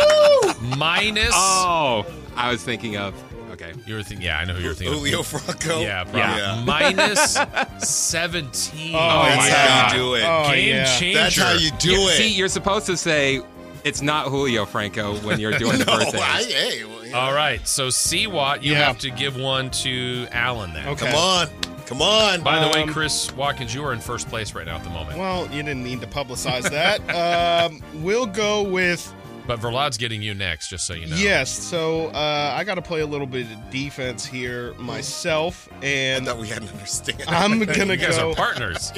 [0.76, 1.30] Minus.
[1.32, 2.04] Oh,
[2.36, 3.14] I was thinking of.
[3.52, 3.72] Okay.
[3.86, 4.94] You were thinking, yeah, I know who you're thinking.
[4.94, 5.00] of.
[5.00, 5.80] Julio Franco.
[5.80, 6.20] Yeah, probably.
[6.20, 6.62] Yeah.
[6.66, 7.38] Minus
[7.78, 8.94] 17.
[8.94, 9.92] Oh, That's my how God.
[9.92, 10.22] you do it.
[10.24, 10.98] Oh, Game yeah.
[10.98, 11.18] changer.
[11.18, 12.16] That's how you do You- it.
[12.18, 13.40] See, you're supposed to say
[13.84, 16.20] it's not Julio Franco when you're doing the no, birthdays.
[16.20, 18.84] I, hey, well, you know, All right, so C-Watt, you Yeah.
[18.86, 20.86] have to give one to Alan then.
[20.88, 21.06] Okay.
[21.10, 21.48] Come on.
[21.88, 22.42] Come on.
[22.42, 24.90] By the way, Um, Chris Watkins, you are in first place right now at the
[24.90, 25.18] moment.
[25.18, 27.00] Well, you didn't need to publicize that.
[27.70, 29.10] um, we'll go with
[29.46, 31.16] But Verlaud's getting you next, just so you know.
[31.16, 31.50] yes.
[31.50, 36.36] So uh, I got to play a little bit of defense here myself, and thought
[36.38, 37.24] we had an understand.
[37.26, 37.92] I'm gonna go.
[37.94, 38.32] You guys go.
[38.32, 38.92] are partners.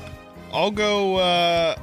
[0.52, 1.16] I'll go.
[1.16, 1.74] Uh,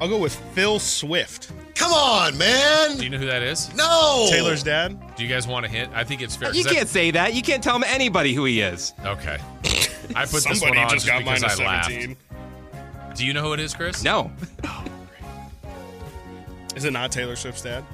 [0.00, 2.96] I'll go with Phil Swift, Come on, man.
[2.96, 3.74] Do you know who that is?
[3.74, 4.26] No.
[4.30, 4.98] Taylor's dad.
[5.16, 5.92] Do you guys want a hint?
[5.94, 6.52] I think it's fair.
[6.52, 7.34] You Is can't say that.
[7.34, 8.92] You can't tell him anybody who he is.
[9.04, 9.38] Okay.
[10.14, 11.86] I put this Somebody one on just got because minus I laughed.
[11.90, 12.16] 17.
[13.14, 14.02] Do you know who it is, Chris?
[14.04, 14.30] No.
[16.76, 17.84] Is it not Taylor Swift's dad?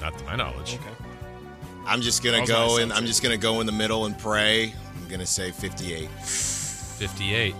[0.00, 0.74] Not to my knowledge.
[0.74, 0.90] Okay.
[1.86, 4.74] I'm just gonna go and I'm just gonna go in the middle and pray.
[4.96, 6.08] I'm gonna say 58.
[6.10, 7.54] 58.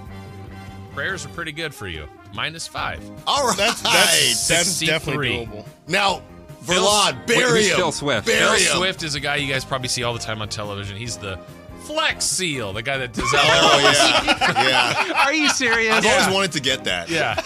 [0.95, 2.07] Prayers are pretty good for you.
[2.35, 3.01] Minus five.
[3.27, 3.57] All right.
[3.57, 4.87] That's that's, that's 63.
[4.87, 5.67] definitely doable.
[5.89, 6.23] now,
[6.63, 7.77] Phil- Verlad, Wait, bury him.
[7.77, 8.27] Phil Swift?
[8.27, 8.79] Bury Phil him.
[8.79, 10.97] Swift is a guy you guys probably see all the time on television.
[10.97, 11.39] He's the
[11.85, 14.55] Flex Seal, the guy that does Oh that.
[14.55, 15.25] yeah, yeah.
[15.25, 15.95] Are you serious?
[15.95, 17.09] I've always wanted to get that.
[17.11, 17.41] yeah.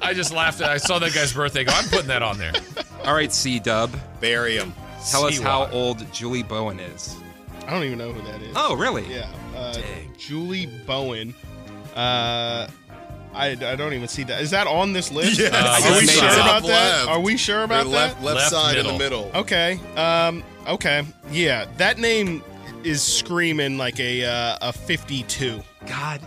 [0.00, 0.60] I just laughed.
[0.60, 1.64] At, I saw that guy's birthday.
[1.64, 2.52] Go, I'm putting that on there.
[3.04, 3.90] All right, C Dub.
[4.20, 4.72] Bury him.
[5.10, 7.16] Tell us how old Julie Bowen is.
[7.66, 8.52] I don't even know who that is.
[8.56, 9.04] Oh, really?
[9.12, 9.30] Yeah.
[9.56, 10.12] Uh, Dang.
[10.18, 11.34] Julie Bowen.
[11.94, 12.68] Uh,
[13.34, 14.40] I, I don't even see that.
[14.42, 15.38] Is that on this list?
[15.40, 15.52] Yes.
[15.54, 16.68] Uh, Are we sure about Top that?
[16.68, 17.08] left.
[17.08, 17.94] Are we sure about Or that?
[17.94, 19.30] left, left, Left side in the middle.
[19.34, 19.78] Okay.
[19.96, 20.42] Um.
[20.66, 21.04] Okay.
[21.30, 22.42] Yeah, that name
[22.84, 25.62] is screaming like a uh, a 52.
[25.86, 26.20] God.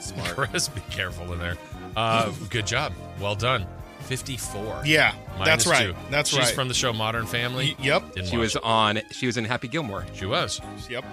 [0.00, 0.28] Smart.
[0.30, 1.56] Chris, be careful in there.
[1.96, 2.92] Uh, good job.
[3.20, 3.66] Well done.
[4.00, 4.82] 54.
[4.84, 5.86] Yeah, Minus that's right.
[5.86, 5.94] two.
[6.10, 6.46] That's She's right.
[6.48, 7.76] She's from the show Modern Family.
[7.78, 8.14] Y- yep.
[8.14, 8.64] Didn't She was it.
[8.64, 9.00] on.
[9.12, 10.60] She was in Happy Gilmore, She was.
[10.90, 11.04] Yep.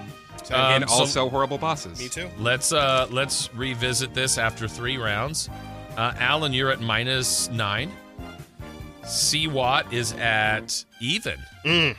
[0.52, 2.00] Um, and so also Horrible Bosses.
[2.00, 2.28] Me too.
[2.40, 5.50] let's uh let's revisit this after three rounds.
[5.98, 7.92] Uh, Alan, you're at minus nine.
[9.06, 11.96] C Watt is at even, Mm.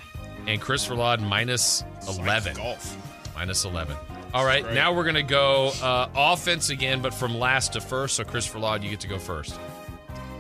[0.47, 2.55] and Christopher Laud minus eleven.
[2.57, 2.97] Golf.
[3.35, 3.97] Minus 11.
[4.35, 8.17] All right, now we're going to go uh, offense again, but from last to first.
[8.17, 9.59] So, Christopher Laud, you get to go first.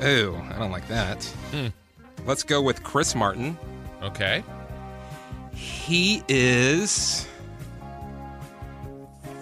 [0.04, 1.24] Ooh, I don't like that.
[1.50, 1.68] Hmm.
[2.26, 3.56] Let's go with Chris Martin.
[4.02, 4.44] Okay.
[5.54, 7.26] He is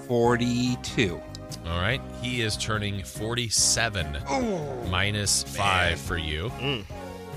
[0.09, 1.21] 42.
[1.67, 2.01] All right.
[2.23, 4.19] He is turning 47.
[4.91, 6.51] Minus five for you.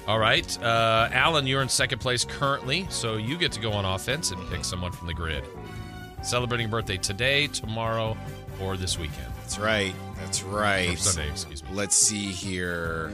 [0.08, 0.64] All right.
[0.64, 4.50] Uh, Alan, you're in second place currently, so you get to go on offense and
[4.50, 5.44] pick someone from the grid.
[6.24, 8.18] Celebrating birthday today, tomorrow,
[8.62, 9.28] or this weekend.
[9.42, 9.94] That's right.
[10.18, 10.94] That's right.
[10.94, 11.70] Or Sunday, excuse me.
[11.74, 13.12] Let's see here.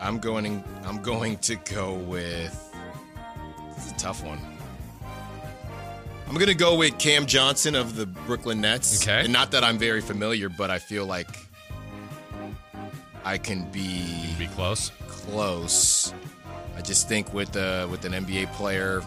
[0.00, 0.62] I'm going.
[0.84, 2.74] I'm going to go with.
[3.74, 4.38] This is a tough one.
[6.28, 9.02] I'm going to go with Cam Johnson of the Brooklyn Nets.
[9.02, 9.20] Okay.
[9.24, 11.28] And not that I'm very familiar, but I feel like
[13.24, 14.90] I can be Be close.
[15.08, 16.12] close.
[16.76, 19.02] I just think with the with an NBA player,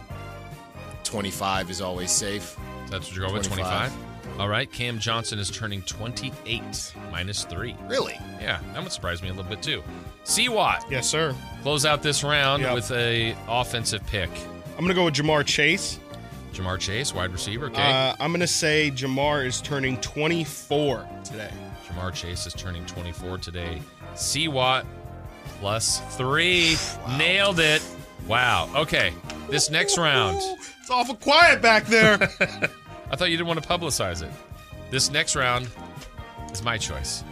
[1.03, 2.55] 25 is always safe.
[2.89, 3.91] That's what you're going with, 25.
[3.91, 4.39] 25.
[4.39, 4.71] All right.
[4.71, 6.93] Cam Johnson is turning 28.
[7.11, 7.75] Minus three.
[7.87, 8.15] Really?
[8.41, 9.83] Yeah, that would surprise me a little bit too.
[10.23, 11.35] See Watt, Yes, sir.
[11.61, 12.73] close out this round Yep.
[12.75, 14.29] with a offensive pick.
[14.77, 15.99] I'm gonna go with Ja'Marr Chase.
[16.53, 17.67] Ja'Marr Chase, wide receiver.
[17.67, 17.81] Okay.
[17.81, 21.51] Uh, I'm gonna say Ja'Marr is turning 24 today.
[21.87, 23.81] Ja'Marr Chase is turning 24 today.
[24.15, 24.85] C Watt
[25.59, 26.75] plus three.
[27.17, 27.81] Nailed it.
[28.27, 28.69] Wow.
[28.75, 29.13] Okay.
[29.49, 30.37] This next round,
[30.81, 32.17] It's awful quiet back there.
[33.11, 34.29] I thought you didn't want to publicize it.
[34.91, 35.67] This next round
[36.51, 37.23] is my choice.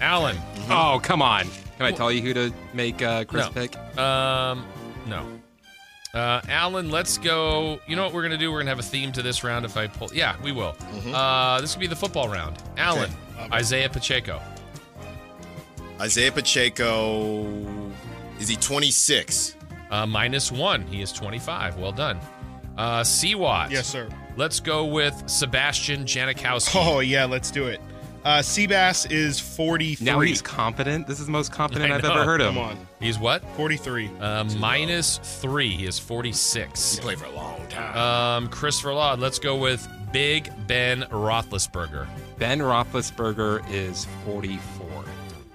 [0.00, 0.36] Alan.
[0.68, 1.46] Oh, come on.
[1.78, 3.52] Can I tell you who to make uh, Chris No.
[3.52, 3.76] pick?
[3.98, 4.66] Um,
[5.06, 5.24] no.
[6.14, 7.80] Uh, Alan, let's go.
[7.88, 8.52] You know what we're gonna do?
[8.52, 9.64] We're gonna have a theme to this round.
[9.64, 10.76] If I pull, yeah, we will.
[11.12, 12.62] Uh, this could be the football round.
[12.76, 13.10] Alan,
[13.52, 14.40] Isaiah Pacheco.
[16.00, 17.44] Isaiah Pacheco,
[18.38, 19.56] is he 26?
[19.90, 20.82] Uh, minus one.
[20.82, 21.78] He is 25.
[21.78, 22.18] Well done.
[22.76, 23.04] Uh,
[23.70, 24.08] yes, sir.
[24.36, 26.74] Let's go with Sebastian Janikowski.
[26.74, 27.80] Oh yeah, let's do it.
[28.24, 30.04] Uh, Seabass is 43.
[30.04, 31.06] Now he's confident.
[31.06, 32.12] This is the most confident I I've know.
[32.12, 32.54] ever heard of.
[32.54, 33.44] Come on, He's what?
[33.56, 34.10] 43.
[34.18, 35.70] Uh, minus three.
[35.70, 36.96] He is 46.
[36.96, 37.96] He Played for a long time.
[38.44, 39.20] Um, Christopher Laud.
[39.20, 42.06] Let's go with Big Ben Roethlisberger.
[42.38, 45.04] Ben Roethlisberger is 44.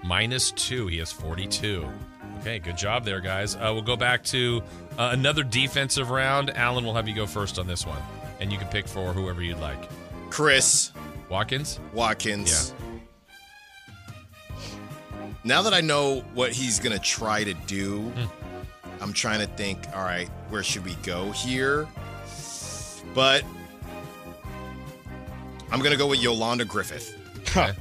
[0.04, 0.86] Minus two.
[0.88, 1.88] He is 42.
[2.42, 3.56] Okay, good job there, guys.
[3.56, 4.62] Uh, we'll go back to
[4.98, 6.52] uh, another defensive round.
[6.52, 8.02] Alan we'll have you go first on this one,
[8.40, 9.90] and you can pick for whoever you'd like.
[10.30, 10.92] Chris
[11.30, 11.80] Watkins.
[11.94, 12.74] Watkins.
[14.50, 14.56] Yeah.
[15.44, 18.26] Now that I know what he's going to try to do, Hmm.
[19.02, 21.88] I'm trying to think, all right, where should we go here?
[23.14, 23.44] But
[25.72, 27.16] I'm going to go with Yolanda Griffith.
[27.48, 27.72] Huh.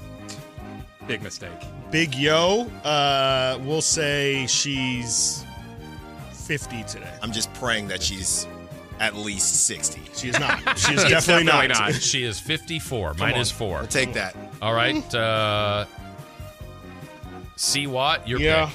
[1.09, 1.51] Big mistake.
[1.91, 5.45] Big Yo, uh, we'll say she's
[6.33, 7.11] 50 today.
[7.23, 8.47] I'm just praying that she's
[9.01, 10.01] at least 60.
[10.15, 10.59] She is not.
[10.79, 11.79] She is definitely, definitely not.
[11.93, 11.95] not.
[12.01, 13.15] She is 54.
[13.19, 13.59] Minus on.
[13.59, 13.79] four.
[13.79, 14.37] I'll take that.
[14.63, 15.15] All right.
[15.15, 15.87] Uh,
[17.57, 17.87] C.
[17.87, 18.71] Watt, your Yeah.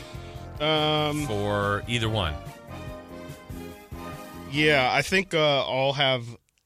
[0.57, 2.33] pick Um, for either one.
[4.51, 6.23] yeah, I think uh, I'll have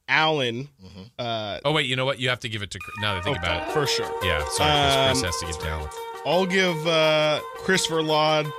[0.10, 0.70] Allen.
[1.18, 2.20] Uh, Oh wait, you know what?
[2.20, 2.80] You have to give it to.
[2.80, 3.72] Chris- Now that I think oh, about it.
[3.74, 4.10] for sure.
[4.24, 4.72] Yeah, sorry,
[5.10, 5.20] Chris.
[5.20, 5.90] Chris Um, has to give down.
[6.26, 8.52] I'll give uh, Christopher Laud.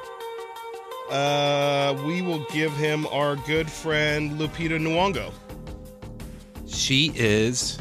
[1.11, 5.33] Uh, we will give him our good friend Lupita Nyong'o.
[6.67, 7.79] She is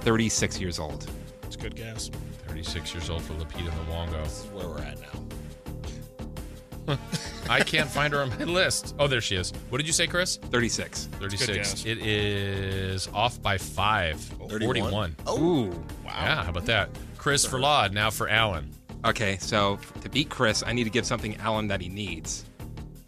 [0.00, 1.10] 36 years old.
[1.44, 2.10] It's a good guess.
[2.46, 4.12] 36 years old for Lupita Nyong'o.
[4.12, 6.98] That's where we're at now.
[7.48, 8.94] I can't find her on my list.
[8.98, 9.52] Oh, there she is.
[9.70, 10.36] What did you say, Chris?
[10.36, 11.08] 36.
[11.18, 11.84] 36.
[11.86, 14.20] It is off by five.
[14.20, 14.60] 31?
[14.60, 15.16] 41.
[15.30, 15.66] Ooh.
[15.68, 15.74] Wow.
[16.06, 16.90] Yeah, how about that?
[17.16, 18.70] Chris for Laud, now for Alan.
[19.04, 22.44] Okay, so to beat Chris, I need to give something Alan that he needs.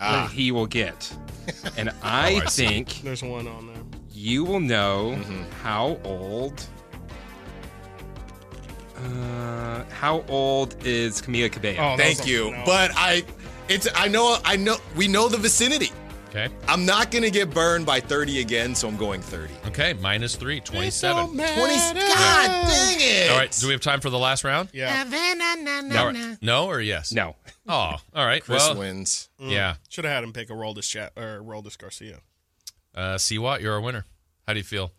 [0.01, 0.27] Ah.
[0.27, 1.17] That he will get.
[1.77, 2.67] And I, I see.
[2.67, 3.83] think There's one on there.
[4.11, 5.43] you will know Mm-hmm.
[5.63, 6.67] how old.
[8.97, 11.93] Uh, how old is Camila Cabello?
[11.93, 12.51] Oh, Thank you.
[12.53, 12.63] no.
[12.65, 13.25] But I
[13.69, 15.91] it's I know I know we know the vicinity.
[16.35, 16.53] Okay.
[16.67, 19.55] I'm not going to get burned by 30 again, so I'm going 30.
[19.69, 21.27] Okay, minus three, 27.
[21.29, 23.31] 20 God dang it.
[23.31, 23.53] All right.
[23.53, 24.69] Do we have time for the last round?
[24.73, 25.05] Yeah.
[25.85, 27.13] No, no or yes?
[27.13, 27.37] No.
[27.69, 28.43] Oh, all right.
[28.43, 29.29] Chris well, wins.
[29.39, 29.77] yeah.
[29.89, 32.19] Should have had him pick a Roldis chat or Roldis Garcia.
[32.97, 34.05] Uh, C Watt, you're our winner.
[34.49, 34.91] How do you feel?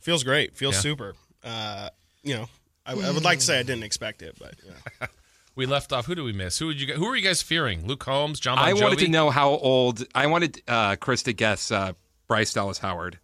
[0.00, 0.56] Feels great.
[0.56, 0.80] Feels Yeah.
[0.80, 1.14] super.
[1.44, 1.90] Uh,
[2.22, 2.48] you know,
[2.86, 5.06] I, I would like to say I didn't expect it, but you know.
[5.54, 6.06] We left off.
[6.06, 6.58] Who do we miss?
[6.58, 6.94] Who would you?
[6.94, 7.86] Who are you guys fearing?
[7.86, 9.04] Luke Holmes, John Bon I wanted Jovi?
[9.06, 10.02] to know how old.
[10.14, 11.92] I wanted uh, Chris to guess uh,
[12.26, 13.18] Bryce Dallas Howard.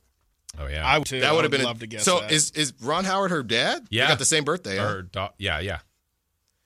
[0.58, 0.86] Oh yeah.
[0.86, 1.20] I would too.
[1.20, 1.62] That I would have been.
[1.62, 2.04] love A, to guess.
[2.04, 2.32] so that.
[2.32, 3.86] is is Ron Howard her dad?
[3.90, 4.04] Yeah.
[4.04, 4.76] they got the same birthday.
[4.76, 4.84] Huh?
[4.92, 5.78] Or do- yeah, yeah.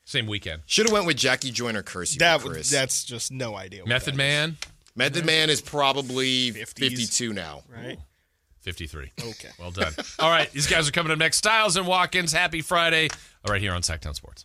[0.04, 0.62] Same weekend.
[0.66, 2.18] Should have went with Jackie Joyner Kersee.
[2.18, 2.68] that for Chris.
[2.70, 3.82] that's just no idea.
[3.82, 4.56] what Method that Man,
[4.96, 6.78] Method Man is probably 50s.
[6.78, 7.58] 52 now.
[7.58, 7.98] is, right?
[8.62, 9.12] 53.
[9.20, 9.48] Okay.
[9.58, 9.92] Well done.
[10.18, 11.36] All right, these guys are coming up next.
[11.38, 12.32] Styles and Watkins.
[12.32, 13.08] Happy Friday.
[13.46, 14.40] All right here on Sactown Sports.